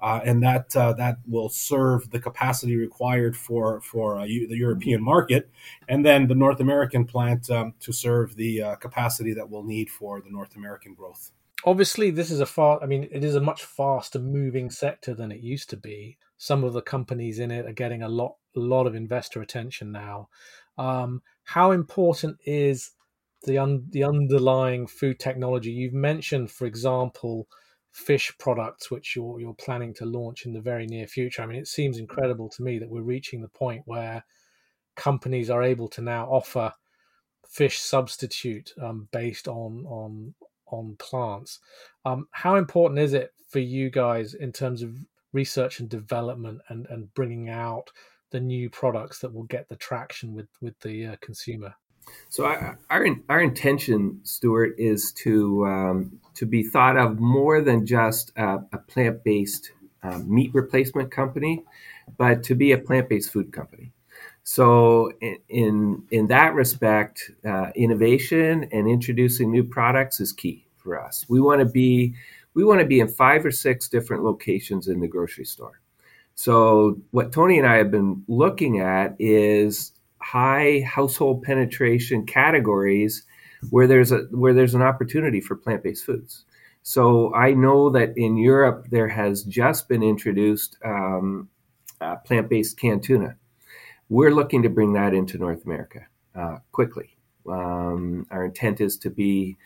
uh, 0.00 0.20
and 0.24 0.42
that 0.42 0.74
uh, 0.74 0.94
that 0.94 1.18
will 1.26 1.50
serve 1.50 2.10
the 2.10 2.18
capacity 2.18 2.76
required 2.76 3.36
for 3.36 3.82
for 3.82 4.18
uh, 4.18 4.24
the 4.24 4.56
European 4.56 5.02
market, 5.02 5.50
and 5.88 6.06
then 6.06 6.26
the 6.26 6.34
North 6.34 6.60
American 6.60 7.04
plant 7.04 7.50
um, 7.50 7.74
to 7.80 7.92
serve 7.92 8.34
the 8.36 8.62
uh, 8.62 8.76
capacity 8.76 9.34
that 9.34 9.48
we'll 9.48 9.64
need 9.64 9.90
for 9.90 10.22
the 10.22 10.30
North 10.30 10.56
American 10.56 10.94
growth. 10.94 11.32
Obviously, 11.66 12.10
this 12.10 12.30
is 12.30 12.40
a 12.40 12.46
far. 12.46 12.82
I 12.82 12.86
mean, 12.86 13.08
it 13.10 13.24
is 13.24 13.34
a 13.34 13.40
much 13.40 13.64
faster 13.64 14.18
moving 14.18 14.70
sector 14.70 15.14
than 15.14 15.32
it 15.32 15.40
used 15.40 15.70
to 15.70 15.76
be. 15.76 16.18
Some 16.36 16.62
of 16.62 16.74
the 16.74 16.82
companies 16.82 17.38
in 17.38 17.50
it 17.50 17.66
are 17.66 17.72
getting 17.72 18.02
a 18.02 18.08
lot 18.08 18.36
lot 18.54 18.86
of 18.86 18.94
investor 18.94 19.40
attention 19.40 19.90
now. 19.90 20.28
Um, 20.76 21.22
how 21.44 21.70
important 21.70 22.38
is 22.44 22.90
the 23.44 23.58
un- 23.58 23.86
the 23.88 24.04
underlying 24.04 24.86
food 24.86 25.18
technology? 25.18 25.70
You've 25.70 25.94
mentioned, 25.94 26.50
for 26.50 26.66
example, 26.66 27.48
fish 27.92 28.32
products, 28.38 28.90
which 28.90 29.16
you're 29.16 29.40
you're 29.40 29.54
planning 29.54 29.94
to 29.94 30.04
launch 30.04 30.44
in 30.44 30.52
the 30.52 30.60
very 30.60 30.86
near 30.86 31.06
future. 31.06 31.42
I 31.42 31.46
mean, 31.46 31.58
it 31.58 31.68
seems 31.68 31.98
incredible 31.98 32.50
to 32.50 32.62
me 32.62 32.78
that 32.78 32.90
we're 32.90 33.02
reaching 33.02 33.40
the 33.40 33.48
point 33.48 33.82
where 33.86 34.24
companies 34.96 35.48
are 35.48 35.62
able 35.62 35.88
to 35.88 36.02
now 36.02 36.26
offer 36.26 36.72
fish 37.48 37.78
substitute 37.78 38.74
um, 38.82 39.08
based 39.12 39.48
on 39.48 39.84
on 39.86 40.34
on 40.74 40.96
plants. 40.98 41.60
Um, 42.04 42.28
how 42.32 42.56
important 42.56 43.00
is 43.00 43.14
it 43.14 43.32
for 43.48 43.60
you 43.60 43.88
guys 43.88 44.34
in 44.34 44.52
terms 44.52 44.82
of 44.82 44.96
research 45.32 45.80
and 45.80 45.88
development 45.90 46.60
and 46.68 46.86
and 46.86 47.12
bringing 47.14 47.50
out 47.50 47.90
the 48.30 48.40
new 48.40 48.68
products 48.70 49.20
that 49.20 49.32
will 49.32 49.44
get 49.44 49.68
the 49.68 49.76
traction 49.76 50.34
with 50.34 50.48
with 50.62 50.78
the 50.80 51.06
uh, 51.06 51.16
consumer. 51.20 51.74
So 52.28 52.46
our, 52.46 52.78
our 52.90 53.06
our 53.28 53.40
intention, 53.40 54.20
Stuart, 54.24 54.74
is 54.78 55.12
to 55.24 55.66
um, 55.66 56.20
to 56.34 56.46
be 56.46 56.62
thought 56.62 56.96
of 56.96 57.20
more 57.20 57.60
than 57.60 57.86
just 57.86 58.32
a, 58.36 58.58
a 58.72 58.78
plant 58.78 59.22
based 59.24 59.72
uh, 60.02 60.18
meat 60.18 60.50
replacement 60.54 61.10
company, 61.10 61.62
but 62.18 62.42
to 62.44 62.54
be 62.54 62.72
a 62.72 62.78
plant 62.78 63.08
based 63.08 63.30
food 63.30 63.52
company. 63.52 63.92
So 64.42 65.12
in 65.20 65.38
in, 65.48 66.02
in 66.10 66.26
that 66.28 66.54
respect, 66.54 67.30
uh, 67.44 67.70
innovation 67.74 68.68
and 68.72 68.88
introducing 68.88 69.50
new 69.50 69.64
products 69.64 70.20
is 70.20 70.32
key 70.32 70.63
for 70.84 71.00
us. 71.00 71.24
We 71.28 71.40
want 71.40 71.58
to 71.60 71.64
be 71.64 72.14
we 72.54 72.62
want 72.62 72.80
to 72.80 72.86
be 72.86 73.00
in 73.00 73.08
five 73.08 73.44
or 73.44 73.50
six 73.50 73.88
different 73.88 74.22
locations 74.22 74.86
in 74.86 75.00
the 75.00 75.08
grocery 75.08 75.44
store. 75.44 75.80
So, 76.36 77.00
what 77.10 77.32
Tony 77.32 77.58
and 77.58 77.66
I 77.66 77.76
have 77.76 77.90
been 77.90 78.22
looking 78.28 78.78
at 78.78 79.16
is 79.18 79.92
high 80.20 80.80
household 80.86 81.42
penetration 81.42 82.26
categories 82.26 83.24
where 83.70 83.86
there's 83.86 84.12
a 84.12 84.18
where 84.30 84.54
there's 84.54 84.74
an 84.74 84.82
opportunity 84.82 85.40
for 85.40 85.56
plant-based 85.56 86.04
foods. 86.04 86.44
So 86.82 87.34
I 87.34 87.52
know 87.52 87.88
that 87.90 88.16
in 88.16 88.36
Europe 88.36 88.88
there 88.90 89.08
has 89.08 89.42
just 89.44 89.88
been 89.88 90.02
introduced 90.02 90.76
um, 90.84 91.48
uh, 92.00 92.16
plant-based 92.16 92.78
canned 92.78 93.02
tuna. 93.02 93.36
We're 94.10 94.34
looking 94.34 94.62
to 94.64 94.68
bring 94.68 94.92
that 94.92 95.14
into 95.14 95.38
North 95.38 95.64
America 95.64 96.00
uh, 96.34 96.58
quickly. 96.72 97.16
Um, 97.48 98.26
our 98.30 98.44
intent 98.44 98.80
is 98.80 98.98
to 98.98 99.10
be 99.10 99.56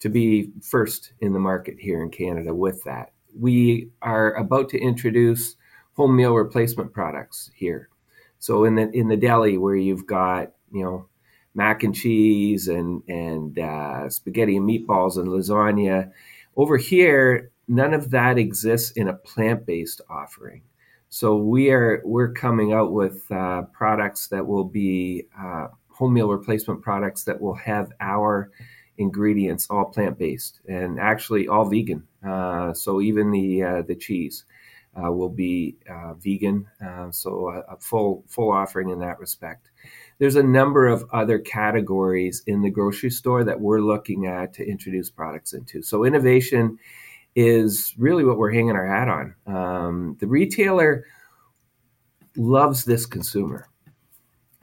to 0.00 0.08
be 0.08 0.50
first 0.62 1.12
in 1.20 1.32
the 1.32 1.38
market 1.38 1.76
here 1.78 2.02
in 2.02 2.10
Canada 2.10 2.54
with 2.54 2.82
that. 2.84 3.12
We 3.38 3.88
are 4.02 4.34
about 4.34 4.68
to 4.70 4.78
introduce 4.78 5.56
home 5.94 6.16
meal 6.16 6.34
replacement 6.34 6.92
products 6.92 7.50
here. 7.54 7.88
So 8.38 8.64
in 8.64 8.74
the 8.74 8.90
in 8.90 9.08
the 9.08 9.16
deli 9.16 9.58
where 9.58 9.76
you've 9.76 10.06
got 10.06 10.52
you 10.72 10.84
know 10.84 11.08
mac 11.54 11.82
and 11.82 11.94
cheese 11.94 12.68
and 12.68 13.02
and 13.08 13.58
uh, 13.58 14.10
spaghetti 14.10 14.56
and 14.56 14.68
meatballs 14.68 15.16
and 15.16 15.28
lasagna, 15.28 16.10
over 16.56 16.76
here 16.76 17.50
none 17.66 17.94
of 17.94 18.10
that 18.10 18.38
exists 18.38 18.90
in 18.92 19.08
a 19.08 19.14
plant 19.14 19.66
based 19.66 20.00
offering. 20.10 20.62
So 21.08 21.36
we 21.36 21.70
are 21.70 22.02
we're 22.04 22.32
coming 22.32 22.72
out 22.72 22.92
with 22.92 23.30
uh, 23.30 23.62
products 23.72 24.28
that 24.28 24.46
will 24.46 24.64
be 24.64 25.26
uh, 25.38 25.68
home 25.88 26.14
meal 26.14 26.28
replacement 26.28 26.82
products 26.82 27.24
that 27.24 27.40
will 27.40 27.54
have 27.54 27.92
our 28.00 28.50
ingredients 28.98 29.66
all 29.70 29.86
plant 29.86 30.18
based 30.18 30.60
and 30.68 31.00
actually 31.00 31.48
all 31.48 31.64
vegan. 31.64 32.06
Uh, 32.26 32.72
so 32.72 33.00
even 33.00 33.30
the 33.30 33.62
uh, 33.62 33.82
the 33.82 33.94
cheese 33.94 34.44
uh, 34.96 35.10
will 35.10 35.28
be 35.28 35.76
vegan, 36.18 36.66
so 37.10 37.48
a, 37.48 37.74
a, 37.74 37.76
full 37.80 38.24
full 38.28 38.52
offering 38.52 38.90
in 38.90 39.00
that 39.00 39.18
respect. 39.18 39.70
There's 40.18 40.36
a 40.36 40.42
number 40.42 40.86
of 40.86 41.04
other 41.12 41.38
categories 41.40 42.42
in 42.46 42.62
the 42.62 42.70
grocery 42.70 43.10
store 43.10 43.42
that 43.44 43.60
we're 43.60 43.80
looking 43.80 44.26
at 44.26 44.52
to 44.54 44.66
introduce 44.66 45.10
products 45.10 45.52
into. 45.52 45.82
So 45.82 46.04
innovation 46.04 46.78
is 47.34 47.94
really 47.98 48.24
what 48.24 48.38
we're 48.38 48.52
hanging 48.52 48.76
our 48.76 48.86
hat 48.86 49.08
on. 49.08 49.34
Um, 49.46 50.16
the 50.20 50.28
retailer 50.28 51.04
loves 52.36 52.84
this 52.84 53.06
consumer. 53.06 53.68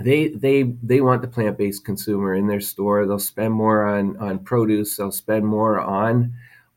They 0.02 0.30
they 0.30 0.64
they 0.84 1.02
want 1.02 1.22
the 1.22 1.28
plant 1.28 1.58
based 1.58 1.86
consumer 1.86 2.34
in 2.36 2.48
their 2.48 2.62
store. 2.62 3.06
They'll 3.06 3.20
spend 3.20 3.54
more 3.54 3.86
on 3.86 4.18
on 4.18 4.40
produce. 4.40 4.98
They'll 4.98 5.12
spend 5.12 5.46
more 5.46 5.80
on 5.80 6.34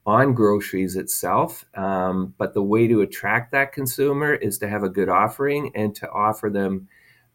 on 0.07 0.35
groceries 0.35 0.97
itself. 0.97 1.64
Um, 1.75 2.35
but 2.37 2.54
the 2.54 2.62
way 2.62 2.87
to 2.88 3.00
attract 3.00 3.52
that 3.52 3.73
consumer 3.73 4.35
is 4.35 4.59
to 4.59 4.69
have 4.69 4.83
a 4.83 4.88
good 4.88 5.09
offering 5.09 5.73
and 5.75 5.95
to 5.97 6.11
offer 6.11 6.50
them 6.50 6.88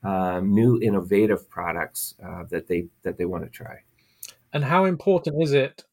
um, 0.03 0.53
new 0.53 0.79
innovative 0.81 1.49
products 1.49 2.15
uh, 2.23 2.43
that 2.49 2.67
they 2.67 2.87
that 3.03 3.17
they 3.17 3.25
want 3.25 3.43
to 3.43 3.49
try. 3.49 3.79
And 4.53 4.63
how 4.63 4.85
important 4.85 5.41
is 5.41 5.53
it 5.53 5.83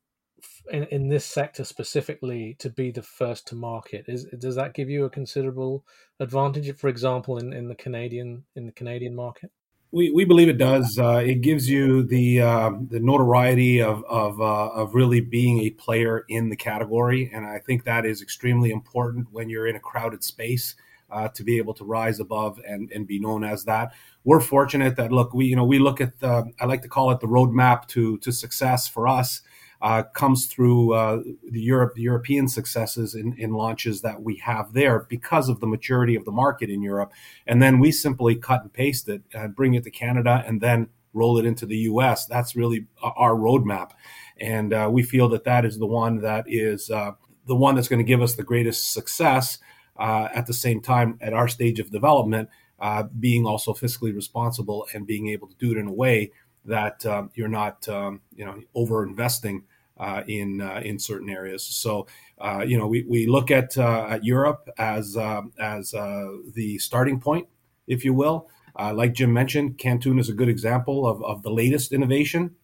in, 0.73 0.85
in 0.85 1.09
this 1.09 1.25
sector 1.25 1.65
specifically 1.65 2.57
to 2.59 2.71
be 2.71 2.91
the 2.91 3.03
first 3.03 3.49
to 3.49 3.55
market? 3.55 4.05
Is 4.09 4.27
does 4.39 4.55
that 4.57 4.75
give 4.75 4.89
you 4.89 5.05
a 5.05 5.11
considerable 5.11 5.85
advantage? 6.21 6.75
For 6.77 6.89
example, 6.89 7.39
in, 7.39 7.53
in 7.53 7.69
the 7.69 7.75
Canadian 7.75 8.45
in 8.55 8.67
the 8.67 8.73
Canadian 8.73 9.15
market. 9.15 9.51
We, 9.97 10.11
we 10.11 10.27
believe 10.27 10.51
it 10.51 10.59
does. 10.59 10.99
Uh, 10.99 11.23
it 11.25 11.41
gives 11.41 11.71
you 11.71 12.03
the 12.03 12.43
uh, 12.43 12.73
the 12.91 13.01
notoriety 13.01 13.81
of 13.81 14.05
of, 14.05 14.39
uh, 14.43 14.69
of 14.69 14.95
really 14.95 15.23
being 15.23 15.61
a 15.61 15.71
player 15.71 16.27
in 16.29 16.51
the 16.51 16.57
category, 16.57 17.31
and 17.33 17.47
I 17.47 17.61
think 17.61 17.85
that 17.85 18.05
is 18.05 18.21
extremely 18.21 18.71
important 18.73 19.29
when 19.31 19.49
you're 19.49 19.67
in 19.67 19.75
a 19.75 19.81
crowded 19.81 20.23
space 20.23 20.75
uh, 21.11 21.29
to 21.29 21.43
be 21.43 21.57
able 21.57 21.73
to 21.73 21.85
rise 21.87 22.21
above 22.21 22.61
and, 22.69 22.93
and 22.93 23.07
be 23.07 23.19
known 23.19 23.43
as 23.43 23.65
that. 23.65 23.95
We're 24.23 24.43
fortunate 24.43 24.97
that 24.97 25.13
look 25.13 25.33
we 25.33 25.47
you 25.47 25.57
know 25.57 25.65
we 25.65 25.79
look 25.79 26.03
at 26.03 26.19
the, 26.19 26.53
I 26.61 26.67
like 26.67 26.83
to 26.83 26.89
call 26.89 27.11
it 27.13 27.21
the 27.21 27.27
roadmap 27.27 27.87
to 27.89 28.19
to 28.19 28.33
success 28.33 28.87
for 28.87 29.09
us 29.09 29.41
uh, 29.83 30.03
comes 30.15 30.47
through 30.47 30.93
uh, 30.95 31.23
the 31.51 31.61
Europe, 31.61 31.95
the 31.95 32.03
European 32.03 32.49
successes 32.49 33.15
in, 33.15 33.35
in, 33.39 33.53
launches 33.53 34.03
that 34.03 34.23
we 34.23 34.37
have 34.37 34.73
there 34.73 35.07
because 35.09 35.49
of 35.49 35.61
the 35.61 35.67
maturity 35.67 36.15
of 36.15 36.25
the 36.25 36.33
market 36.33 36.71
in 36.71 36.83
Europe, 36.83 37.13
and 37.47 37.63
then 37.63 37.79
we 37.79 37.93
simply 37.93 38.35
cut 38.35 38.63
and 38.63 38.73
paste 38.73 39.09
it 39.09 39.23
and 39.35 39.55
bring 39.55 39.75
it 39.75 39.85
to 39.85 39.91
Canada, 39.91 40.43
and 40.47 40.61
then 40.61 40.89
roll 41.13 41.39
it 41.39 41.47
into 41.47 41.67
the 41.67 41.79
U.S. 41.79 42.27
That's 42.27 42.57
really 42.57 42.87
our 43.03 43.35
roadmap, 43.35 43.91
and 44.39 44.73
uh, 44.73 44.89
we 44.91 45.03
feel 45.03 45.29
that 45.31 45.45
that 45.45 45.65
is 45.65 45.79
the 45.79 45.87
one 45.87 46.21
that 46.23 46.45
is 46.47 46.91
uh, 46.91 47.13
the 47.47 47.57
one 47.57 47.75
that's 47.75 47.89
going 47.89 48.05
to 48.05 48.05
give 48.05 48.23
us 48.23 48.35
the 48.35 48.45
greatest 48.45 48.93
success. 48.93 49.59
Uh, 49.99 50.29
at 50.35 50.45
the 50.45 50.53
same 50.53 50.83
time, 50.83 51.17
at 51.23 51.33
our 51.33 51.49
stage 51.49 51.81
of 51.81 51.91
development, 51.91 52.51
uh, 52.79 53.05
being 53.19 53.47
also 53.47 53.73
fiscally 53.73 54.15
responsible 54.15 54.87
and 54.93 55.07
being 55.07 55.29
able 55.29 55.49
to 55.49 55.55
do 55.57 55.73
it 55.73 55.79
in 55.79 55.87
a 55.87 55.93
way 55.93 56.31
that 56.67 57.05
um, 57.07 57.31
you're 57.35 57.49
not 57.49 57.89
um, 57.89 58.21
you 58.35 58.45
know 58.45 58.61
over 58.75 59.05
investing 59.05 59.65
uh, 59.99 60.23
in 60.27 60.61
uh, 60.61 60.81
in 60.85 60.99
certain 60.99 61.31
areas. 61.31 61.65
So 61.65 62.07
uh, 62.39 62.65
you 62.67 62.79
know 62.79 62.87
we, 62.87 63.05
we 63.09 63.27
look 63.27 63.51
at 63.51 63.77
uh, 63.79 64.07
at 64.11 64.25
Europe 64.25 64.69
as 64.79 65.17
um, 65.17 65.53
as 65.59 65.95
uh, 65.95 66.29
the 66.55 66.79
starting 66.79 67.21
point, 67.21 67.49
if 67.87 68.05
you 68.05 68.15
will. 68.15 68.49
Uh, 68.79 68.93
like 68.93 69.15
Jim 69.15 69.33
mentioned, 69.33 69.79
tuna 69.79 70.21
is 70.21 70.29
a 70.29 70.35
good 70.35 70.51
example 70.51 71.07
of, 71.07 71.23
of 71.25 71.43
the 71.43 71.51
latest 71.51 71.93
innovation. 71.93 72.55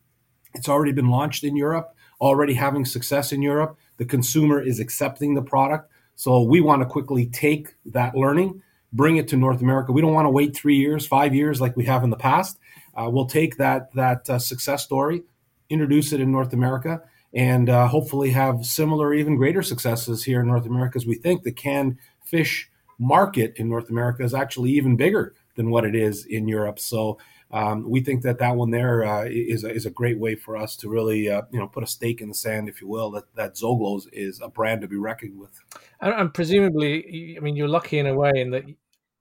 It's 0.54 0.68
already 0.68 0.92
been 0.92 1.08
launched 1.08 1.42
in 1.42 1.56
Europe, 1.56 1.94
already 2.20 2.52
having 2.54 2.84
success 2.84 3.32
in 3.32 3.40
Europe. 3.40 3.78
The 3.96 4.04
consumer 4.04 4.60
is 4.60 4.78
accepting 4.78 5.34
the 5.34 5.42
product. 5.42 5.90
So 6.14 6.42
we 6.42 6.60
want 6.60 6.82
to 6.82 6.86
quickly 6.86 7.26
take 7.26 7.74
that 7.86 8.14
learning, 8.14 8.62
bring 8.92 9.16
it 9.16 9.26
to 9.28 9.36
North 9.36 9.62
America. 9.62 9.92
We 9.92 10.02
don't 10.02 10.12
want 10.12 10.26
to 10.26 10.30
wait 10.30 10.54
three 10.54 10.76
years, 10.76 11.06
five 11.06 11.34
years 11.34 11.60
like 11.60 11.76
we 11.76 11.86
have 11.86 12.04
in 12.04 12.10
the 12.10 12.16
past. 12.16 12.58
Uh, 12.94 13.08
we'll 13.10 13.26
take 13.26 13.56
that 13.56 13.92
that 13.94 14.28
uh, 14.28 14.38
success 14.38 14.84
story, 14.84 15.22
introduce 15.70 16.12
it 16.12 16.20
in 16.20 16.30
North 16.30 16.52
America, 16.52 17.02
and 17.34 17.70
uh, 17.70 17.86
hopefully 17.86 18.30
have 18.30 18.64
similar, 18.64 19.14
even 19.14 19.36
greater 19.36 19.62
successes 19.62 20.24
here 20.24 20.40
in 20.40 20.46
North 20.46 20.66
America. 20.66 20.96
As 20.96 21.06
we 21.06 21.14
think 21.14 21.42
the 21.42 21.52
canned 21.52 21.98
fish 22.24 22.70
market 22.98 23.54
in 23.56 23.68
North 23.68 23.90
America 23.90 24.22
is 24.22 24.34
actually 24.34 24.70
even 24.70 24.96
bigger 24.96 25.34
than 25.56 25.70
what 25.70 25.84
it 25.84 25.94
is 25.94 26.24
in 26.26 26.48
Europe. 26.48 26.78
So 26.78 27.18
um, 27.50 27.88
we 27.88 28.00
think 28.00 28.22
that 28.22 28.38
that 28.38 28.56
one 28.56 28.70
there 28.70 29.04
uh, 29.04 29.24
is 29.24 29.64
a, 29.64 29.70
is 29.70 29.84
a 29.84 29.90
great 29.90 30.18
way 30.18 30.34
for 30.34 30.56
us 30.56 30.74
to 30.76 30.88
really 30.88 31.28
uh, 31.28 31.42
you 31.50 31.58
know 31.58 31.68
put 31.68 31.82
a 31.82 31.86
stake 31.86 32.22
in 32.22 32.28
the 32.28 32.34
sand, 32.34 32.68
if 32.68 32.80
you 32.80 32.88
will, 32.88 33.10
that 33.10 33.24
that 33.34 33.56
Zoglo's 33.56 34.06
is 34.12 34.40
a 34.42 34.48
brand 34.48 34.80
to 34.80 34.88
be 34.88 34.96
reckoned 34.96 35.38
with. 35.38 35.60
And, 36.00 36.14
and 36.14 36.34
presumably, 36.34 37.36
I 37.36 37.40
mean, 37.40 37.54
you're 37.56 37.68
lucky 37.68 37.98
in 37.98 38.06
a 38.06 38.14
way 38.14 38.32
in 38.36 38.50
that 38.52 38.64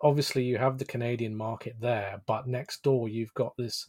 obviously 0.01 0.43
you 0.43 0.57
have 0.57 0.77
the 0.77 0.85
Canadian 0.85 1.35
market 1.35 1.75
there, 1.79 2.21
but 2.27 2.47
next 2.47 2.83
door 2.83 3.07
you've 3.07 3.33
got 3.33 3.55
this 3.57 3.87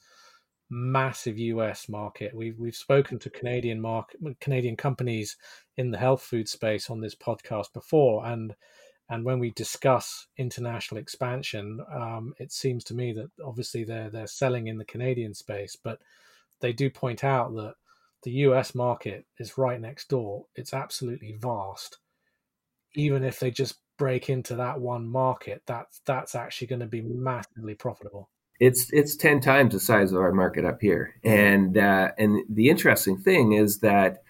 massive 0.70 1.38
US 1.38 1.88
market. 1.88 2.34
We've 2.34 2.58
we've 2.58 2.76
spoken 2.76 3.18
to 3.20 3.30
Canadian 3.30 3.80
market 3.80 4.20
Canadian 4.40 4.76
companies 4.76 5.36
in 5.76 5.90
the 5.90 5.98
health 5.98 6.22
food 6.22 6.48
space 6.48 6.90
on 6.90 7.00
this 7.00 7.14
podcast 7.14 7.72
before, 7.72 8.26
and 8.26 8.54
and 9.08 9.24
when 9.24 9.38
we 9.38 9.50
discuss 9.50 10.26
international 10.38 11.00
expansion, 11.00 11.80
um, 11.94 12.32
it 12.38 12.52
seems 12.52 12.84
to 12.84 12.94
me 12.94 13.12
that 13.12 13.30
obviously 13.44 13.84
they're 13.84 14.10
they're 14.10 14.26
selling 14.26 14.68
in 14.68 14.78
the 14.78 14.84
Canadian 14.84 15.34
space, 15.34 15.76
but 15.76 15.98
they 16.60 16.72
do 16.72 16.88
point 16.88 17.22
out 17.22 17.54
that 17.54 17.74
the 18.22 18.30
US 18.46 18.74
market 18.74 19.26
is 19.38 19.58
right 19.58 19.80
next 19.80 20.08
door. 20.08 20.46
It's 20.54 20.72
absolutely 20.72 21.36
vast. 21.38 21.98
Even 22.94 23.24
if 23.24 23.40
they 23.40 23.50
just 23.50 23.76
break 24.02 24.28
into 24.28 24.56
that 24.56 24.80
one 24.80 25.06
market, 25.06 25.62
that's 25.64 26.00
that's 26.04 26.34
actually 26.34 26.66
going 26.66 26.80
to 26.80 26.86
be 26.86 27.02
massively 27.02 27.76
profitable. 27.76 28.28
It's 28.58 28.92
it's 28.92 29.14
ten 29.14 29.40
times 29.40 29.74
the 29.74 29.78
size 29.78 30.10
of 30.10 30.18
our 30.18 30.32
market 30.32 30.64
up 30.64 30.80
here, 30.80 31.14
and 31.22 31.78
uh, 31.78 32.10
and 32.18 32.40
the 32.48 32.68
interesting 32.68 33.16
thing 33.16 33.52
is 33.52 33.78
that 33.78 34.24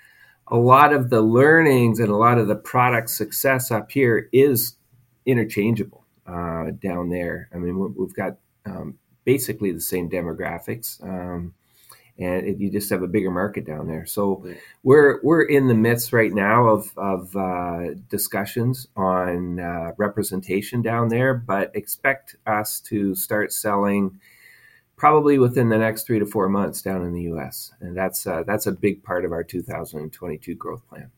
a 0.48 0.58
lot 0.58 0.92
of 0.92 1.08
the 1.08 1.22
learnings 1.22 2.00
and 2.00 2.10
a 2.10 2.16
lot 2.16 2.36
of 2.36 2.48
the 2.48 2.56
product 2.56 3.08
success 3.08 3.70
up 3.70 3.90
here 3.90 4.28
is 4.30 4.76
interchangeable 5.24 6.04
uh, 6.26 6.66
down 6.82 7.08
there. 7.08 7.48
I 7.54 7.56
mean, 7.56 7.94
we've 7.96 8.14
got 8.14 8.36
um, 8.66 8.98
basically 9.24 9.72
the 9.72 9.80
same 9.80 10.10
demographics, 10.10 11.02
um, 11.02 11.54
and 12.18 12.46
it, 12.46 12.58
you 12.58 12.70
just 12.70 12.90
have 12.90 13.02
a 13.02 13.08
bigger 13.08 13.30
market 13.30 13.64
down 13.66 13.88
there. 13.88 14.06
So 14.06 14.44
we're 14.82 15.20
we're 15.22 15.42
in 15.42 15.68
the 15.68 15.74
midst 15.74 16.12
right 16.12 16.32
now 16.32 16.68
of 16.68 16.92
of 16.96 17.34
uh, 17.36 17.94
discussions 18.08 18.86
on 18.96 19.60
uh, 19.60 19.92
representation 19.96 20.82
down 20.82 21.08
there, 21.08 21.34
but 21.34 21.74
expect 21.74 22.36
us 22.46 22.80
to 22.80 23.14
start 23.14 23.52
selling 23.52 24.20
probably 24.96 25.38
within 25.38 25.68
the 25.68 25.78
next 25.78 26.06
three 26.06 26.18
to 26.18 26.26
four 26.26 26.48
months 26.48 26.82
down 26.82 27.02
in 27.02 27.12
the 27.12 27.22
U.S. 27.22 27.72
And 27.80 27.96
that's 27.96 28.26
uh, 28.26 28.44
that's 28.46 28.66
a 28.66 28.72
big 28.72 29.02
part 29.02 29.24
of 29.24 29.32
our 29.32 29.42
2022 29.42 30.54
growth 30.54 30.86
plan. 30.88 31.10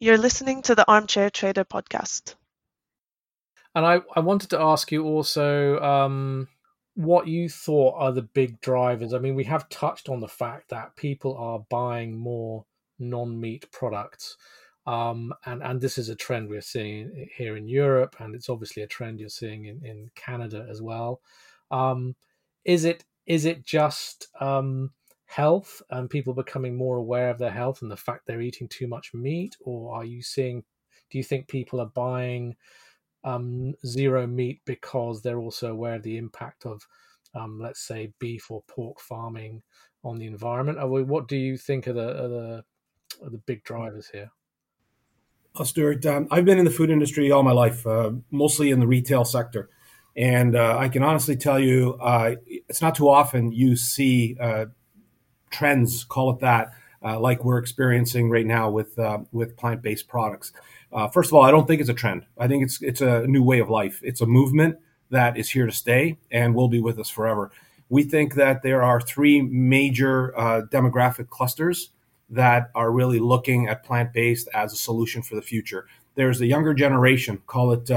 You're 0.00 0.18
listening 0.18 0.62
to 0.62 0.74
the 0.74 0.88
Armchair 0.90 1.30
Trader 1.30 1.64
podcast. 1.64 2.34
And 3.74 3.84
I, 3.84 4.00
I 4.14 4.20
wanted 4.20 4.50
to 4.50 4.60
ask 4.60 4.92
you 4.92 5.04
also 5.04 5.80
um, 5.80 6.48
what 6.94 7.26
you 7.26 7.48
thought 7.48 7.94
are 7.98 8.12
the 8.12 8.22
big 8.22 8.60
drivers. 8.60 9.12
I 9.12 9.18
mean, 9.18 9.34
we 9.34 9.44
have 9.44 9.68
touched 9.68 10.08
on 10.08 10.20
the 10.20 10.28
fact 10.28 10.70
that 10.70 10.96
people 10.96 11.36
are 11.36 11.64
buying 11.68 12.16
more 12.16 12.64
non 12.98 13.40
meat 13.40 13.70
products. 13.72 14.36
Um, 14.86 15.32
and, 15.46 15.62
and 15.62 15.80
this 15.80 15.96
is 15.96 16.08
a 16.08 16.14
trend 16.14 16.48
we're 16.48 16.60
seeing 16.60 17.28
here 17.34 17.56
in 17.56 17.66
Europe, 17.68 18.16
and 18.18 18.34
it's 18.34 18.50
obviously 18.50 18.82
a 18.82 18.86
trend 18.86 19.18
you're 19.18 19.28
seeing 19.30 19.64
in, 19.64 19.84
in 19.84 20.10
Canada 20.14 20.66
as 20.70 20.82
well. 20.82 21.20
Um, 21.70 22.16
is 22.64 22.84
it 22.84 23.04
is 23.26 23.46
it 23.46 23.64
just 23.64 24.28
um, 24.40 24.90
health 25.24 25.80
and 25.90 26.10
people 26.10 26.34
becoming 26.34 26.76
more 26.76 26.98
aware 26.98 27.30
of 27.30 27.38
their 27.38 27.50
health 27.50 27.80
and 27.80 27.90
the 27.90 27.96
fact 27.96 28.26
they're 28.26 28.42
eating 28.42 28.68
too 28.68 28.86
much 28.86 29.14
meat, 29.14 29.56
or 29.60 29.94
are 29.94 30.04
you 30.04 30.22
seeing? 30.22 30.64
Do 31.10 31.18
you 31.18 31.24
think 31.24 31.48
people 31.48 31.80
are 31.80 31.86
buying 31.86 32.56
um, 33.24 33.74
zero 33.86 34.26
meat 34.26 34.60
because 34.64 35.22
they're 35.22 35.40
also 35.40 35.72
aware 35.72 35.96
of 35.96 36.02
the 36.02 36.16
impact 36.16 36.66
of, 36.66 36.86
um, 37.34 37.58
let's 37.60 37.86
say, 37.86 38.12
beef 38.18 38.50
or 38.50 38.62
pork 38.68 39.00
farming 39.00 39.62
on 40.04 40.18
the 40.18 40.26
environment? 40.26 40.88
We, 40.88 41.02
what 41.02 41.28
do 41.28 41.36
you 41.36 41.56
think 41.56 41.88
are 41.88 41.92
the 41.92 42.24
are 42.24 42.28
the, 42.28 42.64
are 43.22 43.30
the 43.30 43.42
big 43.46 43.64
drivers 43.64 44.08
here? 44.08 44.30
Well, 45.56 45.64
Stuart, 45.64 46.04
um, 46.06 46.26
I've 46.30 46.44
been 46.44 46.58
in 46.58 46.64
the 46.64 46.70
food 46.70 46.90
industry 46.90 47.30
all 47.30 47.44
my 47.44 47.52
life, 47.52 47.86
uh, 47.86 48.10
mostly 48.30 48.70
in 48.70 48.80
the 48.80 48.88
retail 48.88 49.24
sector. 49.24 49.70
And 50.16 50.56
uh, 50.56 50.76
I 50.78 50.88
can 50.88 51.02
honestly 51.02 51.36
tell 51.36 51.58
you, 51.60 51.94
uh, 52.00 52.34
it's 52.46 52.82
not 52.82 52.96
too 52.96 53.08
often 53.08 53.52
you 53.52 53.76
see 53.76 54.36
uh, 54.40 54.66
trends, 55.50 56.04
call 56.04 56.30
it 56.30 56.40
that, 56.40 56.72
uh, 57.04 57.20
like 57.20 57.44
we're 57.44 57.58
experiencing 57.58 58.30
right 58.30 58.46
now 58.46 58.70
with 58.70 58.98
uh, 58.98 59.18
with 59.32 59.56
plant 59.56 59.82
based 59.82 60.08
products. 60.08 60.52
Uh, 60.92 61.08
first 61.08 61.30
of 61.30 61.34
all, 61.34 61.42
I 61.42 61.50
don't 61.50 61.66
think 61.66 61.80
it's 61.80 61.90
a 61.90 61.94
trend. 61.94 62.24
I 62.38 62.48
think 62.48 62.64
it's 62.64 62.80
it's 62.82 63.00
a 63.00 63.26
new 63.26 63.42
way 63.42 63.58
of 63.58 63.70
life. 63.70 64.00
It's 64.02 64.20
a 64.20 64.26
movement 64.26 64.78
that 65.10 65.36
is 65.36 65.50
here 65.50 65.66
to 65.66 65.72
stay 65.72 66.18
and 66.30 66.54
will 66.54 66.68
be 66.68 66.80
with 66.80 66.98
us 66.98 67.10
forever. 67.10 67.50
We 67.88 68.02
think 68.02 68.34
that 68.34 68.62
there 68.62 68.82
are 68.82 69.00
three 69.00 69.42
major 69.42 70.32
demographic 70.72 71.28
clusters 71.28 71.90
that 72.30 72.70
are 72.74 72.90
really 72.90 73.20
looking 73.20 73.68
at 73.68 73.84
plant 73.84 74.12
based 74.12 74.48
as 74.54 74.72
a 74.72 74.76
solution 74.76 75.22
for 75.22 75.36
the 75.36 75.42
future. 75.42 75.86
There's 76.14 76.38
the 76.38 76.46
younger 76.46 76.72
generation, 76.72 77.42
call 77.46 77.72
it 77.72 77.90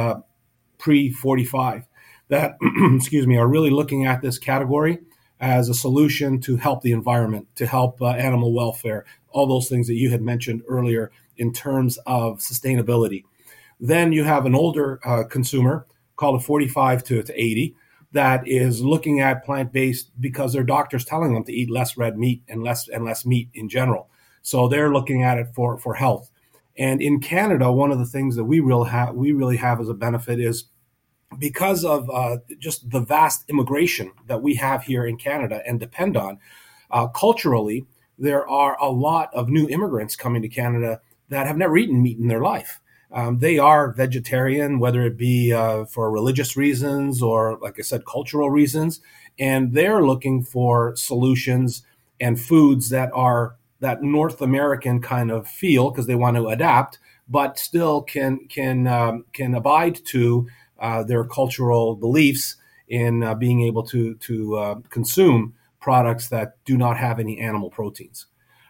pre 0.78 1.12
45 1.12 1.88
that, 2.30 2.58
excuse 2.96 3.26
me, 3.26 3.38
are 3.38 3.48
really 3.48 3.70
looking 3.70 4.06
at 4.06 4.22
this 4.22 4.38
category 4.38 5.00
as 5.40 5.70
a 5.70 5.74
solution 5.74 6.40
to 6.42 6.58
help 6.58 6.82
the 6.82 6.92
environment, 6.92 7.48
to 7.56 7.66
help 7.66 8.02
uh, 8.02 8.10
animal 8.10 8.54
welfare, 8.54 9.06
all 9.30 9.48
those 9.48 9.70
things 9.70 9.88
that 9.88 9.96
you 9.96 10.10
had 10.10 10.22
mentioned 10.22 10.64
earlier 10.68 11.12
in 11.38 11.54
terms 11.54 11.98
of 12.06 12.40
sustainability. 12.40 13.24
Then 13.80 14.12
you 14.12 14.24
have 14.24 14.46
an 14.46 14.56
older 14.56 15.00
uh, 15.06 15.24
consumer, 15.24 15.86
called 16.16 16.42
a 16.42 16.44
45 16.44 17.04
to, 17.04 17.24
to 17.24 17.42
80, 17.42 17.76
that 18.14 18.48
is 18.48 18.84
looking 18.84 19.20
at 19.20 19.46
plant 19.46 19.72
based 19.72 20.10
because 20.20 20.54
their 20.54 20.64
doctor's 20.64 21.06
telling 21.06 21.34
them 21.34 21.44
to 21.44 21.54
eat 21.54 21.70
less 21.70 21.98
red 21.98 22.18
meat 22.18 22.42
and 22.48 22.64
less 22.64 22.88
and 22.88 23.06
less 23.06 23.26
meat 23.26 23.50
in 23.54 23.70
general. 23.70 24.10
So 24.42 24.68
they're 24.68 24.94
looking 24.94 25.24
at 25.24 25.38
it 25.38 25.50
for, 25.54 25.78
for 25.78 25.94
health. 25.94 26.32
And 26.78 27.02
in 27.02 27.20
Canada, 27.20 27.72
one 27.72 27.92
of 27.92 28.00
the 28.00 28.06
things 28.06 28.36
that 28.36 28.46
we 28.46 28.60
real 28.60 28.86
have 28.86 29.14
we 29.14 29.32
really 29.32 29.58
have 29.58 29.82
as 29.82 29.90
a 29.90 29.94
benefit 29.94 30.40
is 30.40 30.66
because 31.38 31.86
of 31.86 32.10
uh, 32.10 32.38
just 32.60 32.90
the 32.90 33.00
vast 33.00 33.50
immigration 33.50 34.12
that 34.28 34.42
we 34.42 34.56
have 34.56 34.84
here 34.84 35.06
in 35.06 35.18
Canada 35.18 35.62
and 35.66 35.80
depend 35.80 36.18
on, 36.18 36.40
uh, 36.92 37.08
culturally, 37.08 37.86
there 38.18 38.48
are 38.48 38.78
a 38.82 38.90
lot 38.90 39.34
of 39.34 39.50
new 39.50 39.68
immigrants 39.70 40.16
coming 40.16 40.42
to 40.42 40.48
Canada 40.48 41.02
that 41.30 41.48
have 41.48 41.58
never 41.58 41.78
eaten 41.78 42.02
meat 42.02 42.18
in 42.18 42.28
their 42.28 42.42
life. 42.42 42.80
Um, 43.12 43.40
they 43.40 43.58
are 43.58 43.94
vegetarian, 43.94 44.80
whether 44.80 45.04
it 45.04 45.18
be 45.18 45.54
uh, 45.54 45.86
for 45.86 46.12
religious 46.12 46.58
reasons 46.58 47.22
or, 47.22 47.58
like 47.62 47.80
I 47.80 47.82
said, 47.82 48.06
cultural 48.06 48.50
reasons, 48.50 49.00
and 49.40 49.74
they're 49.74 50.06
looking 50.06 50.44
for 50.44 50.96
solutions 50.96 51.84
and 52.20 52.40
foods 52.40 52.90
that 52.90 53.12
are 53.14 53.56
that 53.80 54.02
North 54.02 54.42
American 54.42 55.02
kind 55.02 55.32
of 55.32 55.48
feel 55.48 55.92
because 55.92 56.08
they 56.08 56.16
want 56.16 56.36
to 56.36 56.48
adapt, 56.48 57.00
but 57.30 57.60
still 57.60 58.02
can 58.02 58.40
can 58.48 58.88
um, 58.88 59.26
can 59.34 59.54
abide 59.54 60.04
to 60.08 60.48
uh, 60.80 61.04
their 61.04 61.24
cultural 61.24 61.96
beliefs 61.96 62.56
in 62.88 63.24
uh, 63.24 63.36
being 63.36 63.62
able 63.62 63.84
to 63.84 64.16
to 64.16 64.56
uh, 64.56 64.76
consume 64.90 65.54
products 65.80 66.30
that 66.30 66.58
do 66.66 66.78
not 66.78 66.98
have 66.98 67.20
any 67.20 67.40
animal 67.40 67.70
proteins. 67.70 68.28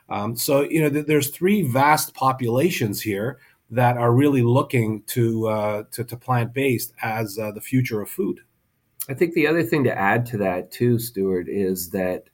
Um, 0.09 0.35
so 0.35 0.61
you 0.61 0.81
know, 0.81 0.89
th- 0.89 1.05
there's 1.05 1.29
three 1.29 1.61
vast 1.61 2.13
populations 2.13 3.01
here 3.01 3.39
that 3.69 3.97
are 3.97 4.13
really 4.13 4.41
looking 4.41 5.03
to 5.07 5.47
uh, 5.47 5.83
to, 5.91 6.03
to 6.03 6.17
plant 6.17 6.53
based 6.53 6.93
as 7.01 7.37
uh, 7.37 7.51
the 7.51 7.61
future 7.61 8.01
of 8.01 8.09
food. 8.09 8.39
I 9.09 9.13
think 9.13 9.33
the 9.33 9.47
other 9.47 9.63
thing 9.63 9.83
to 9.85 9.97
add 9.97 10.25
to 10.27 10.37
that 10.37 10.71
too, 10.71 10.99
Stuart, 10.99 11.47
is 11.47 11.89
that 11.91 12.25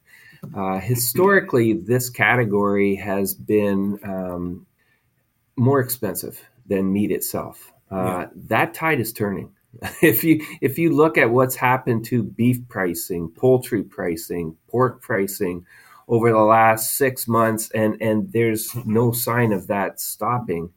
uh, 0.55 0.79
historically 0.79 1.73
this 1.73 2.09
category 2.09 2.95
has 2.95 3.33
been 3.33 3.99
um, 4.03 4.65
more 5.55 5.79
expensive 5.79 6.41
than 6.65 6.91
meat 6.91 7.11
itself. 7.11 7.71
Yeah. 7.91 8.27
That 8.47 8.73
tide 8.73 8.99
is 8.99 9.13
turning. 9.13 9.51
if 10.01 10.23
you 10.23 10.45
if 10.61 10.77
you 10.77 10.95
look 10.95 11.17
at 11.17 11.29
what's 11.29 11.55
happened 11.55 12.05
to 12.05 12.23
beef 12.23 12.59
pricing, 12.69 13.29
poultry 13.29 13.83
pricing, 13.83 14.55
pork 14.69 15.01
pricing 15.01 15.65
over 16.07 16.31
the 16.31 16.37
last 16.37 16.97
six 16.97 17.27
months, 17.27 17.69
and 17.71 18.01
and 18.01 18.31
there's 18.31 18.73
no 18.85 19.11
sign 19.11 19.51
of 19.51 19.67
that 19.67 19.99
stopping. 19.99 20.71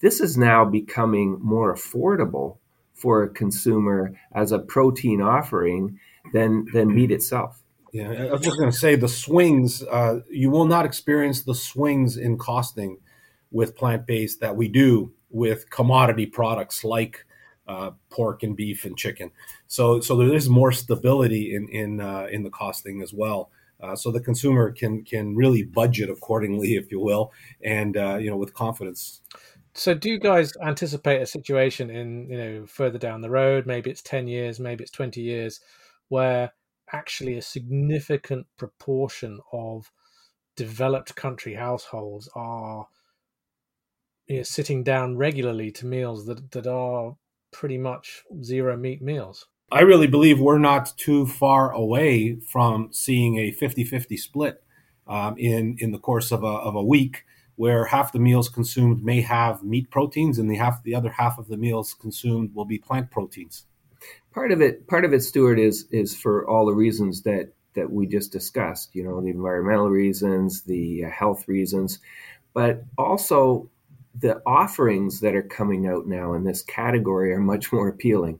This 0.00 0.20
is 0.20 0.36
now 0.36 0.64
becoming 0.64 1.38
more 1.40 1.74
affordable 1.74 2.58
for 2.94 3.22
a 3.22 3.28
consumer 3.28 4.18
as 4.32 4.52
a 4.52 4.58
protein 4.58 5.20
offering 5.20 5.98
than 6.32 6.66
than 6.72 6.94
meat 6.94 7.10
itself. 7.10 7.62
Yeah, 7.92 8.10
I 8.10 8.32
was 8.32 8.42
just 8.42 8.58
going 8.58 8.70
to 8.70 8.76
say 8.76 8.94
the 8.94 9.08
swings. 9.08 9.82
Uh, 9.82 10.20
you 10.30 10.50
will 10.50 10.66
not 10.66 10.84
experience 10.84 11.42
the 11.42 11.54
swings 11.54 12.16
in 12.16 12.36
costing 12.36 12.98
with 13.50 13.76
plant 13.76 14.06
based 14.06 14.40
that 14.40 14.54
we 14.54 14.68
do 14.68 15.12
with 15.30 15.70
commodity 15.70 16.26
products 16.26 16.84
like 16.84 17.25
uh, 17.68 17.90
pork 18.10 18.42
and 18.42 18.56
beef 18.56 18.84
and 18.84 18.96
chicken. 18.96 19.30
So 19.66 20.00
so 20.00 20.16
there 20.16 20.34
is 20.34 20.48
more 20.48 20.72
stability 20.72 21.54
in 21.54 21.68
in 21.68 22.00
uh, 22.00 22.26
in 22.30 22.42
the 22.42 22.50
costing 22.50 23.02
as 23.02 23.12
well. 23.12 23.50
uh, 23.80 23.94
so 23.94 24.10
the 24.10 24.20
consumer 24.20 24.72
can 24.72 25.04
can 25.04 25.36
really 25.36 25.62
budget 25.62 26.08
accordingly, 26.10 26.76
if 26.76 26.90
you 26.90 27.00
will, 27.00 27.32
and 27.62 27.96
uh, 27.96 28.16
you 28.16 28.30
know 28.30 28.36
with 28.36 28.54
confidence. 28.54 29.20
So, 29.74 29.92
do 29.92 30.08
you 30.08 30.18
guys 30.18 30.54
anticipate 30.62 31.20
a 31.20 31.26
situation 31.26 31.90
in 31.90 32.30
you 32.30 32.38
know 32.38 32.66
further 32.66 32.98
down 32.98 33.20
the 33.20 33.30
road? 33.30 33.66
Maybe 33.66 33.90
it's 33.90 34.02
ten 34.02 34.26
years, 34.26 34.58
maybe 34.58 34.82
it's 34.82 34.92
twenty 34.92 35.20
years, 35.20 35.60
where 36.08 36.52
actually 36.92 37.36
a 37.36 37.42
significant 37.42 38.46
proportion 38.56 39.40
of 39.52 39.90
developed 40.56 41.14
country 41.16 41.54
households 41.54 42.28
are 42.34 42.86
you 44.26 44.38
know, 44.38 44.42
sitting 44.42 44.82
down 44.82 45.16
regularly 45.16 45.70
to 45.72 45.86
meals 45.86 46.24
that 46.26 46.50
that 46.52 46.66
are 46.66 47.16
pretty 47.52 47.78
much 47.78 48.22
zero 48.42 48.76
meat 48.76 49.02
meals. 49.02 49.46
I 49.70 49.80
really 49.80 50.06
believe 50.06 50.38
we're 50.38 50.58
not 50.58 50.96
too 50.96 51.26
far 51.26 51.72
away 51.72 52.36
from 52.36 52.90
seeing 52.92 53.38
a 53.38 53.52
50-50 53.52 54.18
split 54.18 54.62
um, 55.08 55.36
in 55.38 55.76
in 55.80 55.92
the 55.92 55.98
course 55.98 56.30
of 56.30 56.42
a, 56.42 56.46
of 56.46 56.74
a 56.74 56.82
week 56.82 57.24
where 57.56 57.86
half 57.86 58.12
the 58.12 58.18
meals 58.18 58.48
consumed 58.48 59.02
may 59.02 59.20
have 59.22 59.62
meat 59.64 59.90
proteins 59.90 60.38
and 60.38 60.50
the 60.50 60.56
half 60.56 60.82
the 60.82 60.94
other 60.94 61.10
half 61.10 61.38
of 61.38 61.48
the 61.48 61.56
meals 61.56 61.94
consumed 61.94 62.54
will 62.54 62.64
be 62.64 62.78
plant 62.78 63.10
proteins. 63.10 63.64
Part 64.32 64.52
of 64.52 64.60
it, 64.60 64.86
part 64.86 65.04
of 65.04 65.14
it, 65.14 65.22
Stuart, 65.22 65.58
is 65.58 65.86
is 65.90 66.16
for 66.16 66.46
all 66.48 66.66
the 66.66 66.74
reasons 66.74 67.22
that 67.22 67.52
that 67.74 67.90
we 67.90 68.06
just 68.06 68.30
discussed. 68.30 68.94
You 68.94 69.04
know, 69.04 69.20
the 69.20 69.30
environmental 69.30 69.88
reasons, 69.88 70.62
the 70.62 71.06
uh, 71.06 71.10
health 71.10 71.48
reasons, 71.48 71.98
but 72.52 72.84
also 72.98 73.70
the 74.20 74.40
offerings 74.46 75.20
that 75.20 75.34
are 75.34 75.42
coming 75.42 75.86
out 75.86 76.06
now 76.06 76.34
in 76.34 76.44
this 76.44 76.62
category 76.62 77.32
are 77.32 77.40
much 77.40 77.72
more 77.72 77.88
appealing. 77.88 78.38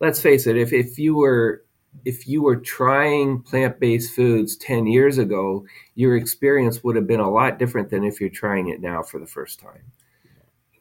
Let's 0.00 0.20
face 0.20 0.46
it, 0.46 0.56
if, 0.56 0.72
if 0.72 0.98
you 0.98 1.16
were 1.16 1.62
if 2.04 2.28
you 2.28 2.42
were 2.42 2.56
trying 2.56 3.40
plant-based 3.40 4.14
foods 4.14 4.56
10 4.58 4.86
years 4.86 5.16
ago, 5.16 5.64
your 5.94 6.14
experience 6.14 6.84
would 6.84 6.94
have 6.94 7.06
been 7.06 7.20
a 7.20 7.30
lot 7.30 7.58
different 7.58 7.88
than 7.88 8.04
if 8.04 8.20
you're 8.20 8.28
trying 8.28 8.68
it 8.68 8.82
now 8.82 9.02
for 9.02 9.18
the 9.18 9.26
first 9.26 9.58
time. 9.58 9.82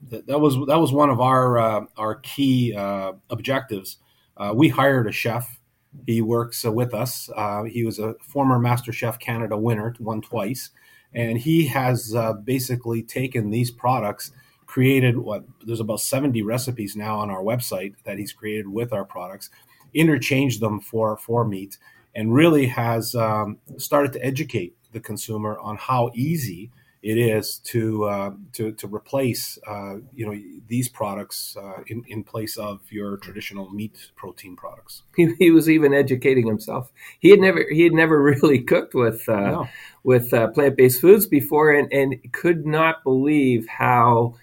That, 0.09 0.27
that 0.27 0.39
was 0.39 0.55
that 0.67 0.79
was 0.79 0.91
one 0.91 1.09
of 1.09 1.21
our 1.21 1.57
uh, 1.57 1.85
our 1.97 2.15
key 2.15 2.73
uh, 2.75 3.13
objectives. 3.29 3.97
Uh, 4.35 4.51
we 4.53 4.67
hired 4.67 5.07
a 5.07 5.11
chef. 5.11 5.59
He 6.05 6.21
works 6.21 6.65
uh, 6.65 6.71
with 6.71 6.93
us. 6.93 7.29
Uh, 7.35 7.63
he 7.63 7.85
was 7.85 7.99
a 7.99 8.15
former 8.21 8.59
Master 8.59 8.91
Chef 8.91 9.17
Canada 9.17 9.57
winner, 9.57 9.95
won 9.99 10.21
twice 10.21 10.71
and 11.15 11.37
he 11.37 11.65
has 11.65 12.13
uh, 12.13 12.33
basically 12.33 13.01
taken 13.01 13.49
these 13.49 13.71
products 13.71 14.31
created 14.67 15.17
what 15.17 15.43
there's 15.65 15.79
about 15.79 16.01
70 16.01 16.41
recipes 16.41 16.95
now 16.95 17.17
on 17.17 17.29
our 17.29 17.41
website 17.41 17.93
that 18.03 18.17
he's 18.17 18.33
created 18.33 18.67
with 18.67 18.91
our 18.93 19.05
products 19.05 19.49
interchanged 19.93 20.59
them 20.59 20.79
for 20.79 21.17
for 21.17 21.45
meat 21.45 21.77
and 22.15 22.33
really 22.33 22.65
has 22.65 23.15
um, 23.15 23.57
started 23.77 24.13
to 24.13 24.25
educate 24.25 24.75
the 24.91 24.99
consumer 24.99 25.57
on 25.59 25.75
how 25.77 26.11
easy 26.13 26.71
it 27.05 27.19
is 27.19 27.59
to 27.59 28.05
uh, 28.05 28.31
to 28.53 28.71
to 28.71 28.87
replace 28.87 29.59
uh, 29.67 29.97
you 30.15 30.25
know 30.25 30.35
these 30.67 30.89
products 30.89 31.55
uh, 31.55 31.83
in 31.85 32.03
in 32.07 32.23
place 32.23 32.57
of 32.57 32.81
your 32.91 33.17
traditional 33.17 33.69
meat 33.69 34.09
protein 34.15 34.55
products. 34.55 35.03
He, 35.15 35.33
he, 35.37 35.51
was 35.51 35.69
even 35.69 35.93
educating 35.93 36.47
himself. 36.47 36.91
He 37.19 37.29
had 37.29 37.39
never 37.39 37.63
he 37.69 37.83
had 37.83 37.93
never 37.93 38.19
really 38.31 38.59
cooked 38.59 38.95
with 38.95 39.29
uh, 39.29 39.51
no. 39.51 39.67
with 40.03 40.33
uh, 40.33 40.47
plant 40.47 40.77
based 40.77 40.99
foods 40.99 41.27
before, 41.27 41.71
and 41.71 41.93
and 41.93 42.15
could 42.33 42.65
not 42.65 43.03
believe 43.03 43.67
how 43.67 44.33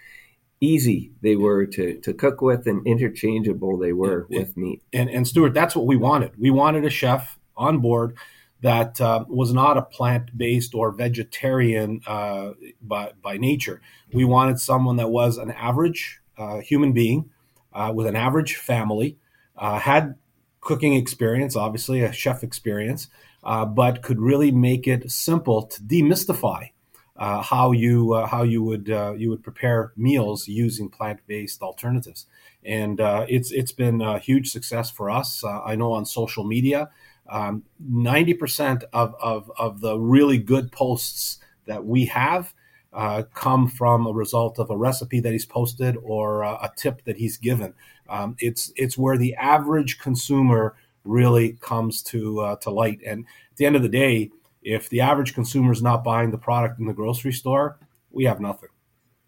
easy 0.60 1.10
they 1.20 1.34
were 1.34 1.66
to, 1.66 1.98
to 1.98 2.14
cook 2.14 2.40
with 2.40 2.68
and 2.68 2.86
interchangeable 2.86 3.76
they 3.76 3.92
were 3.92 4.28
and, 4.30 4.38
with 4.38 4.56
meat. 4.56 4.80
And 4.92 5.10
and 5.10 5.26
Stuart, 5.26 5.52
that's 5.52 5.74
what 5.74 5.86
we 5.86 5.96
wanted. 5.96 6.38
We 6.38 6.52
wanted 6.52 6.84
a 6.84 6.90
chef 6.90 7.40
on 7.56 7.80
board 7.80 8.16
that 8.62 9.00
uh, 9.00 9.24
was 9.28 9.52
not 9.52 9.76
a 9.76 9.82
plant 9.82 10.36
based 10.38 10.74
or 10.74 10.92
vegetarian 10.92 12.00
uh, 12.06 12.52
by, 12.80 13.12
by 13.20 13.36
nature. 13.36 13.80
We 14.12 14.24
wanted 14.24 14.60
someone 14.60 14.96
that 14.96 15.10
was 15.10 15.36
an 15.36 15.50
average 15.50 16.20
uh, 16.38 16.60
human 16.60 16.92
being 16.92 17.30
uh, 17.72 17.92
with 17.94 18.06
an 18.06 18.16
average 18.16 18.56
family, 18.56 19.18
uh, 19.56 19.78
had 19.78 20.14
cooking 20.60 20.94
experience, 20.94 21.56
obviously, 21.56 22.02
a 22.02 22.12
chef 22.12 22.42
experience, 22.42 23.08
uh, 23.42 23.64
but 23.64 24.02
could 24.02 24.20
really 24.20 24.52
make 24.52 24.86
it 24.86 25.10
simple 25.10 25.62
to 25.62 25.82
demystify. 25.82 26.70
how 27.18 27.72
you 27.72 28.14
how 28.26 28.42
you 28.42 28.62
would 28.62 28.88
you 29.18 29.28
would 29.30 29.42
prepare 29.42 29.92
meals 29.96 30.48
using 30.48 30.88
plant 30.88 31.20
based 31.26 31.62
alternatives, 31.62 32.26
and 32.64 33.00
it's 33.28 33.50
it's 33.52 33.72
been 33.72 34.00
a 34.00 34.18
huge 34.18 34.50
success 34.50 34.90
for 34.90 35.10
us. 35.10 35.44
I 35.44 35.76
know 35.76 35.92
on 35.92 36.04
social 36.06 36.44
media, 36.44 36.90
um, 37.28 37.62
90% 37.90 38.84
of, 38.92 39.14
of, 39.20 39.50
of 39.58 39.80
the 39.80 39.98
really 39.98 40.38
good 40.38 40.72
posts 40.72 41.38
that 41.66 41.84
we 41.84 42.06
have 42.06 42.52
uh, 42.92 43.22
come 43.34 43.68
from 43.68 44.06
a 44.06 44.12
result 44.12 44.58
of 44.58 44.70
a 44.70 44.76
recipe 44.76 45.20
that 45.20 45.32
he's 45.32 45.46
posted 45.46 45.96
or 46.02 46.44
uh, 46.44 46.58
a 46.62 46.70
tip 46.76 47.02
that 47.04 47.16
he's 47.16 47.36
given. 47.36 47.74
Um, 48.08 48.36
it's 48.38 48.72
it's 48.76 48.98
where 48.98 49.16
the 49.16 49.34
average 49.36 49.98
consumer 49.98 50.76
really 51.04 51.54
comes 51.60 52.02
to 52.04 52.40
uh, 52.40 52.56
to 52.56 52.70
light. 52.70 53.00
And 53.06 53.24
at 53.50 53.56
the 53.56 53.64
end 53.64 53.76
of 53.76 53.82
the 53.82 53.88
day, 53.88 54.30
if 54.62 54.88
the 54.90 55.00
average 55.00 55.34
consumer 55.34 55.72
is 55.72 55.82
not 55.82 56.04
buying 56.04 56.30
the 56.30 56.38
product 56.38 56.78
in 56.78 56.86
the 56.86 56.92
grocery 56.92 57.32
store, 57.32 57.78
we 58.10 58.24
have 58.24 58.40
nothing. 58.40 58.68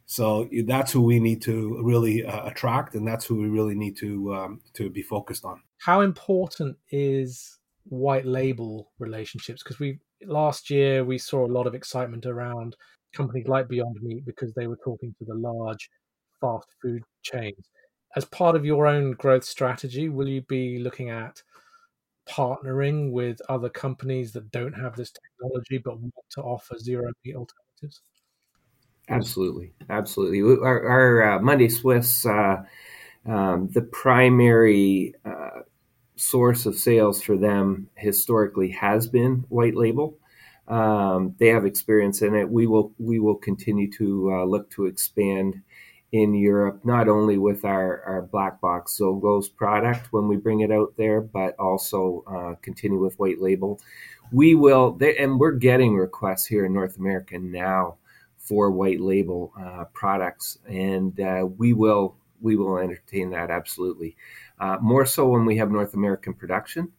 So 0.07 0.49
that's 0.67 0.93
who 0.93 1.01
we 1.01 1.19
need 1.19 1.41
to 1.43 1.81
really 1.83 2.25
uh, 2.25 2.47
attract, 2.47 2.95
and 2.95 3.09
that's 3.09 3.25
who 3.25 3.37
we 3.37 3.49
really 3.49 3.75
need 3.75 3.97
to 3.97 4.35
um, 4.35 4.61
to 4.75 4.91
be 4.91 5.03
focused 5.03 5.45
on. 5.45 5.63
How 5.79 6.03
important 6.03 6.77
is 6.91 7.59
white 7.85 8.27
label 8.27 8.91
relationships 8.99 9.63
because 9.63 9.79
we 9.79 9.99
last 10.27 10.71
year 10.71 11.05
we 11.05 11.19
saw 11.19 11.47
a 11.47 11.53
lot 11.53 11.67
of 11.67 11.75
excitement 11.75 12.27
around 12.27 12.77
companies 13.15 13.47
like 13.47 13.69
Beyond 13.69 13.99
Meat 14.03 14.25
because 14.25 14.53
they 14.55 14.67
were 14.67 14.79
talking 14.83 15.15
to 15.19 15.25
the 15.25 15.35
large 15.35 15.91
fast 16.41 16.69
food 16.83 17.03
chains. 17.23 17.69
As 18.17 18.25
part 18.25 18.57
of 18.57 18.65
your 18.65 18.87
own 18.87 19.13
growth 19.13 19.45
strategy, 19.45 20.09
will 20.09 20.29
you 20.29 20.43
be 20.43 20.79
looking 20.79 21.11
at 21.11 21.43
partnering 22.29 23.11
with 23.11 23.41
other 23.49 23.69
companies 23.69 24.33
that 24.33 24.51
don't 24.51 24.73
have 24.73 24.97
this 24.97 25.13
technology 25.13 25.79
but 25.79 25.99
want 26.01 26.15
to 26.31 26.43
offer 26.43 26.79
zero 26.79 27.11
meat 27.25 27.35
alternatives? 27.35 28.03
Absolutely, 29.09 29.75
absolutely. 29.91 30.41
Our, 30.41 30.89
our 30.89 31.33
uh, 31.33 31.39
Monday 31.41 31.69
Swiss, 31.69 32.25
uh, 32.25 32.63
um, 33.27 33.69
the 33.73 33.83
primary 33.83 35.15
uh, 35.25 35.61
source 36.17 36.67
of 36.67 36.77
sales 36.77 37.23
for 37.23 37.37
them 37.37 37.89
historically 37.95 38.71
has 38.71 39.09
been 39.09 39.45
white 39.49 39.75
label. 39.77 40.17
Um, 40.69 41.35
they 41.39 41.49
have 41.49 41.67
experience 41.67 42.23
in 42.23 42.35
it. 42.35 42.49
We 42.49 42.67
will 42.67 42.93
we 42.99 43.19
will 43.19 43.35
continue 43.35 43.91
to 43.93 44.33
uh, 44.33 44.45
look 44.45 44.71
to 44.71 44.87
expand 44.87 45.63
in 46.15 46.33
Europe, 46.33 46.81
not 46.85 47.09
only 47.09 47.39
with 47.39 47.65
our, 47.65 48.01
our 48.05 48.23
black 48.23 48.61
box 48.61 48.97
Zoglo's 49.01 49.49
product 49.49 50.13
when 50.13 50.29
we 50.29 50.37
bring 50.37 50.61
it 50.61 50.71
out 50.71 50.95
there, 50.97 51.21
but 51.21 51.59
also 51.59 52.23
uh, 52.29 52.55
continue 52.63 53.01
with 53.01 53.19
white 53.19 53.41
label. 53.41 53.81
We 54.31 54.55
will, 54.55 54.93
they, 54.93 55.17
and 55.17 55.41
we're 55.41 55.51
getting 55.51 55.97
requests 55.97 56.47
here 56.47 56.67
in 56.67 56.73
North 56.73 56.99
America 56.99 57.37
now 57.37 57.97
for 58.39 58.71
white 58.71 59.01
label 59.01 59.53
uh, 59.61 59.87
products, 59.93 60.59
and 60.69 61.19
uh, 61.19 61.49
we 61.59 61.73
will 61.73 62.15
we 62.41 62.55
will 62.55 62.79
entertain 62.79 63.31
that 63.31 63.51
absolutely. 63.51 64.17
Uh, 64.59 64.79
more 64.81 65.05
so 65.05 65.29
when 65.29 65.45
we 65.45 65.57
have 65.57 65.71
North 65.71 65.95
American 65.95 66.33
production, 66.33 66.93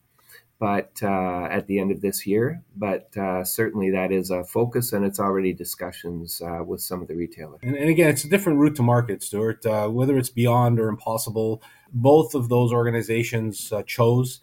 but 0.58 0.92
uh, 1.02 1.44
at 1.50 1.66
the 1.66 1.78
end 1.78 1.90
of 1.90 2.00
this 2.00 2.26
year. 2.26 2.62
But 2.76 3.16
uh, 3.16 3.44
certainly 3.44 3.90
that 3.90 4.12
is 4.12 4.30
a 4.30 4.44
focus, 4.44 4.92
and 4.92 5.04
it's 5.04 5.20
already 5.20 5.52
discussions 5.52 6.40
uh, 6.40 6.62
with 6.64 6.80
some 6.80 7.02
of 7.02 7.08
the 7.08 7.14
retailers. 7.14 7.60
And, 7.62 7.74
and, 7.74 7.88
again, 7.88 8.10
it's 8.10 8.24
a 8.24 8.28
different 8.28 8.58
route 8.58 8.76
to 8.76 8.82
market, 8.82 9.22
Stuart. 9.22 9.64
Uh, 9.64 9.88
whether 9.88 10.18
it's 10.18 10.30
Beyond 10.30 10.78
or 10.78 10.88
Impossible, 10.88 11.62
both 11.92 12.34
of 12.34 12.48
those 12.48 12.72
organizations 12.72 13.72
uh, 13.72 13.82
chose. 13.82 14.40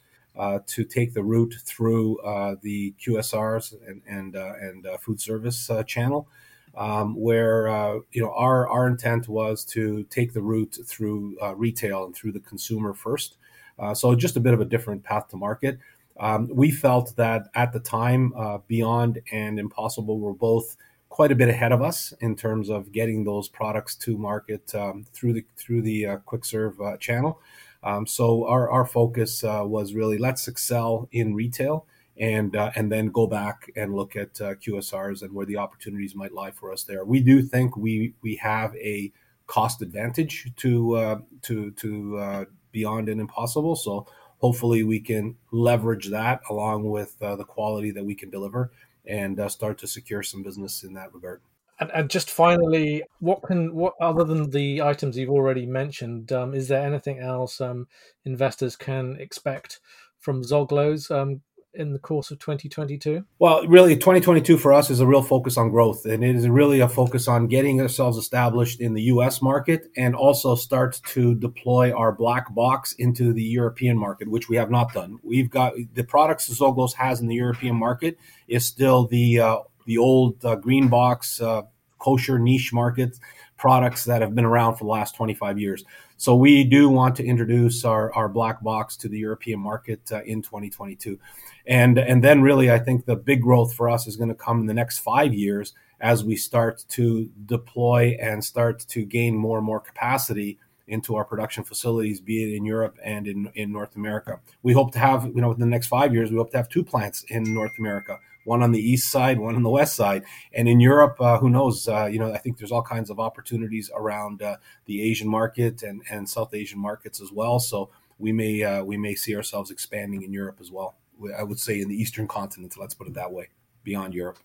to 0.65 0.83
take 0.83 1.13
the 1.13 1.23
route 1.23 1.53
through 1.63 2.17
the 2.63 2.95
QSRs 2.99 3.75
and 3.87 4.01
and, 4.07 4.35
and 4.35 4.87
food 4.99 5.21
service 5.21 5.69
channel, 5.85 6.27
um, 6.75 7.15
where 7.15 7.67
uh, 7.67 7.99
you 8.11 8.21
know 8.21 8.33
our 8.33 8.67
our 8.67 8.87
intent 8.87 9.27
was 9.27 9.63
to 9.65 10.03
take 10.05 10.33
the 10.33 10.41
route 10.41 10.77
through 10.85 11.37
uh, 11.41 11.55
retail 11.55 12.05
and 12.05 12.15
through 12.15 12.31
the 12.31 12.39
consumer 12.39 12.93
first. 12.93 13.37
Uh, 13.79 13.93
so 13.93 14.15
just 14.15 14.37
a 14.37 14.39
bit 14.39 14.53
of 14.53 14.61
a 14.61 14.65
different 14.65 15.03
path 15.03 15.27
to 15.29 15.37
market. 15.37 15.79
Um, 16.19 16.47
we 16.53 16.69
felt 16.69 17.15
that 17.15 17.47
at 17.55 17.73
the 17.73 17.79
time, 17.79 18.33
uh, 18.37 18.59
Beyond 18.67 19.19
and 19.31 19.57
Impossible 19.57 20.19
were 20.19 20.33
both 20.33 20.77
quite 21.09 21.31
a 21.31 21.35
bit 21.35 21.49
ahead 21.49 21.71
of 21.71 21.81
us 21.81 22.13
in 22.21 22.35
terms 22.35 22.69
of 22.69 22.91
getting 22.91 23.23
those 23.23 23.47
products 23.47 23.95
to 23.95 24.17
market 24.17 24.73
um, 24.75 25.05
through 25.13 25.33
the 25.33 25.45
through 25.57 25.81
the 25.81 26.05
uh, 26.05 26.17
quick 26.17 26.45
serve 26.45 26.79
uh, 26.81 26.97
channel. 26.97 27.39
Um, 27.83 28.07
so 28.07 28.47
our 28.47 28.69
our 28.69 28.85
focus 28.85 29.43
was 29.43 29.93
really 29.93 30.17
let's 30.17 30.47
excel 30.47 31.07
in 31.11 31.35
retail 31.35 31.85
and 32.17 32.55
uh, 32.55 32.71
and 32.75 32.91
then 32.91 33.07
go 33.07 33.27
back 33.27 33.71
and 33.75 33.95
look 33.95 34.15
at 34.15 34.39
uh, 34.39 34.55
QSRs 34.55 35.23
and 35.23 35.33
where 35.33 35.45
the 35.45 35.57
opportunities 35.57 36.15
might 36.15 36.33
lie 36.33 36.51
for 36.51 36.71
us 36.71 36.83
there. 36.83 37.05
We 37.05 37.19
do 37.21 37.41
think 37.41 37.75
we 37.75 38.13
we 38.21 38.35
have 38.35 38.75
a 38.75 39.11
cost 39.47 39.81
advantage 39.81 40.51
to 40.57 40.95
uh, 40.95 41.17
to 41.43 41.71
to 41.71 42.17
uh, 42.17 42.45
beyond 42.71 43.09
and 43.09 43.19
impossible. 43.19 43.75
So 43.75 44.05
hopefully 44.39 44.83
we 44.83 44.99
can 44.99 45.35
leverage 45.51 46.09
that 46.09 46.41
along 46.49 46.89
with 46.89 47.15
uh, 47.21 47.35
the 47.35 47.45
quality 47.45 47.91
that 47.91 48.03
we 48.03 48.15
can 48.15 48.29
deliver 48.29 48.71
and 49.05 49.39
uh, 49.39 49.49
start 49.49 49.77
to 49.79 49.87
secure 49.87 50.23
some 50.23 50.43
business 50.43 50.83
in 50.83 50.93
that 50.93 51.13
regard. 51.13 51.41
And, 51.79 51.89
and, 51.91 52.09
just 52.09 52.29
finally, 52.29 53.03
what 53.19 53.41
can 53.41 53.73
what 53.73 53.93
other 53.99 54.23
than 54.23 54.51
the 54.51 54.81
items 54.81 55.17
you've 55.17 55.29
already 55.29 55.65
mentioned, 55.65 56.31
um, 56.31 56.53
is 56.53 56.67
there 56.67 56.85
anything 56.85 57.19
else 57.19 57.59
um, 57.59 57.87
investors 58.25 58.75
can 58.75 59.17
expect 59.19 59.79
from 60.19 60.43
Zoglo's 60.43 61.09
um, 61.09 61.41
in 61.73 61.93
the 61.93 61.99
course 61.99 62.31
of 62.31 62.39
2022? 62.39 63.23
Well, 63.39 63.65
really, 63.67 63.95
2022 63.95 64.57
for 64.57 64.73
us 64.73 64.89
is 64.89 64.99
a 64.99 65.07
real 65.07 65.21
focus 65.21 65.57
on 65.57 65.69
growth, 65.69 66.05
and 66.05 66.23
it 66.23 66.35
is 66.35 66.47
really 66.47 66.79
a 66.79 66.89
focus 66.89 67.27
on 67.27 67.47
getting 67.47 67.81
ourselves 67.81 68.17
established 68.17 68.79
in 68.79 68.93
the 68.93 69.03
U.S. 69.03 69.41
market 69.41 69.87
and 69.97 70.15
also 70.15 70.55
start 70.55 71.01
to 71.07 71.35
deploy 71.35 71.91
our 71.91 72.11
black 72.11 72.53
box 72.53 72.93
into 72.93 73.33
the 73.33 73.43
European 73.43 73.97
market, 73.97 74.27
which 74.27 74.49
we 74.49 74.55
have 74.55 74.71
not 74.71 74.93
done. 74.93 75.19
We've 75.23 75.49
got 75.49 75.73
the 75.93 76.03
products 76.03 76.49
Zoglos 76.49 76.93
has 76.93 77.19
in 77.19 77.27
the 77.27 77.35
European 77.35 77.75
market 77.75 78.17
is 78.47 78.65
still 78.65 79.07
the 79.07 79.39
uh, 79.39 79.57
the 79.85 79.97
old 79.97 80.43
uh, 80.45 80.55
green 80.55 80.87
box 80.87 81.41
uh, 81.41 81.63
kosher 81.97 82.39
niche 82.39 82.73
market 82.73 83.17
products 83.57 84.03
that 84.05 84.21
have 84.21 84.35
been 84.35 84.45
around 84.45 84.75
for 84.75 84.83
the 84.83 84.89
last 84.89 85.15
25 85.15 85.57
years. 85.57 85.85
So 86.17 86.35
we 86.35 86.63
do 86.63 86.89
want 86.89 87.15
to 87.17 87.25
introduce 87.25 87.83
our, 87.85 88.13
our 88.13 88.29
black 88.29 88.63
box 88.63 88.95
to 88.97 89.09
the 89.09 89.17
European 89.17 89.59
market 89.59 90.11
uh, 90.11 90.23
in 90.23 90.41
2022. 90.41 91.19
And, 91.65 91.97
and 91.97 92.23
then 92.23 92.41
really, 92.41 92.71
I 92.71 92.79
think 92.79 93.05
the 93.05 93.15
big 93.15 93.41
growth 93.41 93.73
for 93.73 93.89
us 93.89 94.07
is 94.07 94.15
going 94.15 94.29
to 94.29 94.35
come 94.35 94.61
in 94.61 94.65
the 94.65 94.73
next 94.73 94.99
five 94.99 95.33
years 95.33 95.73
as 95.99 96.23
we 96.23 96.35
start 96.35 96.83
to 96.89 97.29
deploy 97.45 98.17
and 98.21 98.43
start 98.43 98.79
to 98.79 99.05
gain 99.05 99.35
more 99.35 99.57
and 99.57 99.65
more 99.65 99.79
capacity 99.79 100.59
into 100.87 101.15
our 101.15 101.23
production 101.23 101.63
facilities, 101.63 102.19
be 102.19 102.43
it 102.43 102.55
in 102.55 102.65
Europe 102.65 102.97
and 103.03 103.27
in, 103.27 103.49
in 103.55 103.71
North 103.71 103.95
America. 103.95 104.39
We 104.63 104.73
hope 104.73 104.91
to 104.93 104.99
have, 104.99 105.25
you 105.25 105.41
know, 105.41 105.49
within 105.49 105.61
the 105.61 105.71
next 105.71 105.87
five 105.87 106.13
years, 106.13 106.29
we 106.29 106.37
hope 106.37 106.51
to 106.51 106.57
have 106.57 106.67
two 106.67 106.83
plants 106.83 107.23
in 107.29 107.53
North 107.53 107.71
America, 107.79 108.19
one 108.45 108.63
on 108.63 108.71
the 108.71 108.79
east 108.79 109.11
side, 109.11 109.39
one 109.39 109.55
on 109.55 109.63
the 109.63 109.69
west 109.69 109.95
side. 109.95 110.23
And 110.53 110.67
in 110.67 110.79
Europe, 110.79 111.17
uh, 111.19 111.37
who 111.37 111.49
knows, 111.49 111.87
uh, 111.87 112.05
you 112.05 112.19
know, 112.19 112.33
I 112.33 112.37
think 112.37 112.57
there's 112.57 112.71
all 112.71 112.83
kinds 112.83 113.09
of 113.09 113.19
opportunities 113.19 113.89
around 113.95 114.41
uh, 114.41 114.57
the 114.85 115.01
Asian 115.01 115.29
market 115.29 115.83
and, 115.83 116.01
and 116.09 116.29
South 116.29 116.53
Asian 116.53 116.79
markets 116.79 117.21
as 117.21 117.31
well. 117.31 117.59
So 117.59 117.89
we 118.17 118.31
may, 118.31 118.63
uh, 118.63 118.83
we 118.83 118.97
may 118.97 119.15
see 119.15 119.35
ourselves 119.35 119.71
expanding 119.71 120.23
in 120.23 120.33
Europe 120.33 120.57
as 120.59 120.71
well. 120.71 120.95
I 121.37 121.43
would 121.43 121.59
say 121.59 121.79
in 121.79 121.89
the 121.89 121.95
Eastern 121.95 122.27
continent, 122.27 122.75
let's 122.77 122.93
put 122.93 123.07
it 123.07 123.13
that 123.13 123.31
way, 123.31 123.49
beyond 123.83 124.13
Europe. 124.13 124.39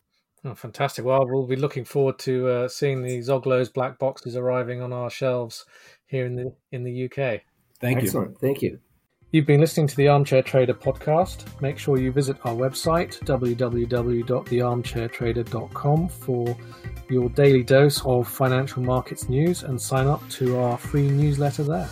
Oh, 0.44 0.54
fantastic. 0.54 1.04
Well, 1.04 1.26
we'll 1.26 1.46
be 1.46 1.56
looking 1.56 1.84
forward 1.84 2.18
to 2.20 2.48
uh, 2.48 2.68
seeing 2.68 3.02
the 3.02 3.18
Zoglo's 3.18 3.68
black 3.68 3.98
boxes 3.98 4.37
arriving 4.37 4.80
on 4.80 4.92
our 4.92 5.11
shelves 5.11 5.64
here 6.06 6.26
in 6.26 6.37
the 6.37 6.54
in 6.70 6.84
the 6.84 7.04
UK. 7.06 7.42
Thank 7.80 7.98
Excellent. 7.98 8.32
you. 8.32 8.38
Thank 8.40 8.62
you. 8.62 8.78
You've 9.31 9.45
been 9.45 9.61
listening 9.61 9.87
to 9.88 9.97
the 9.97 10.09
Armchair 10.09 10.43
Trader 10.43 10.73
podcast. 10.73 11.45
Make 11.61 11.79
sure 11.79 11.99
you 11.99 12.11
visit 12.11 12.38
our 12.47 12.55
website, 12.55 13.19
www.thearmchairtrader.com, 13.25 16.09
for 16.09 16.57
your 17.11 17.29
daily 17.29 17.62
dose 17.62 18.03
of 18.07 18.27
financial 18.27 18.83
markets 18.83 19.29
news 19.29 19.64
and 19.64 19.79
sign 19.79 20.07
up 20.07 20.27
to 20.31 20.57
our 20.57 20.79
free 20.79 21.11
newsletter 21.11 21.62
there. 21.62 21.91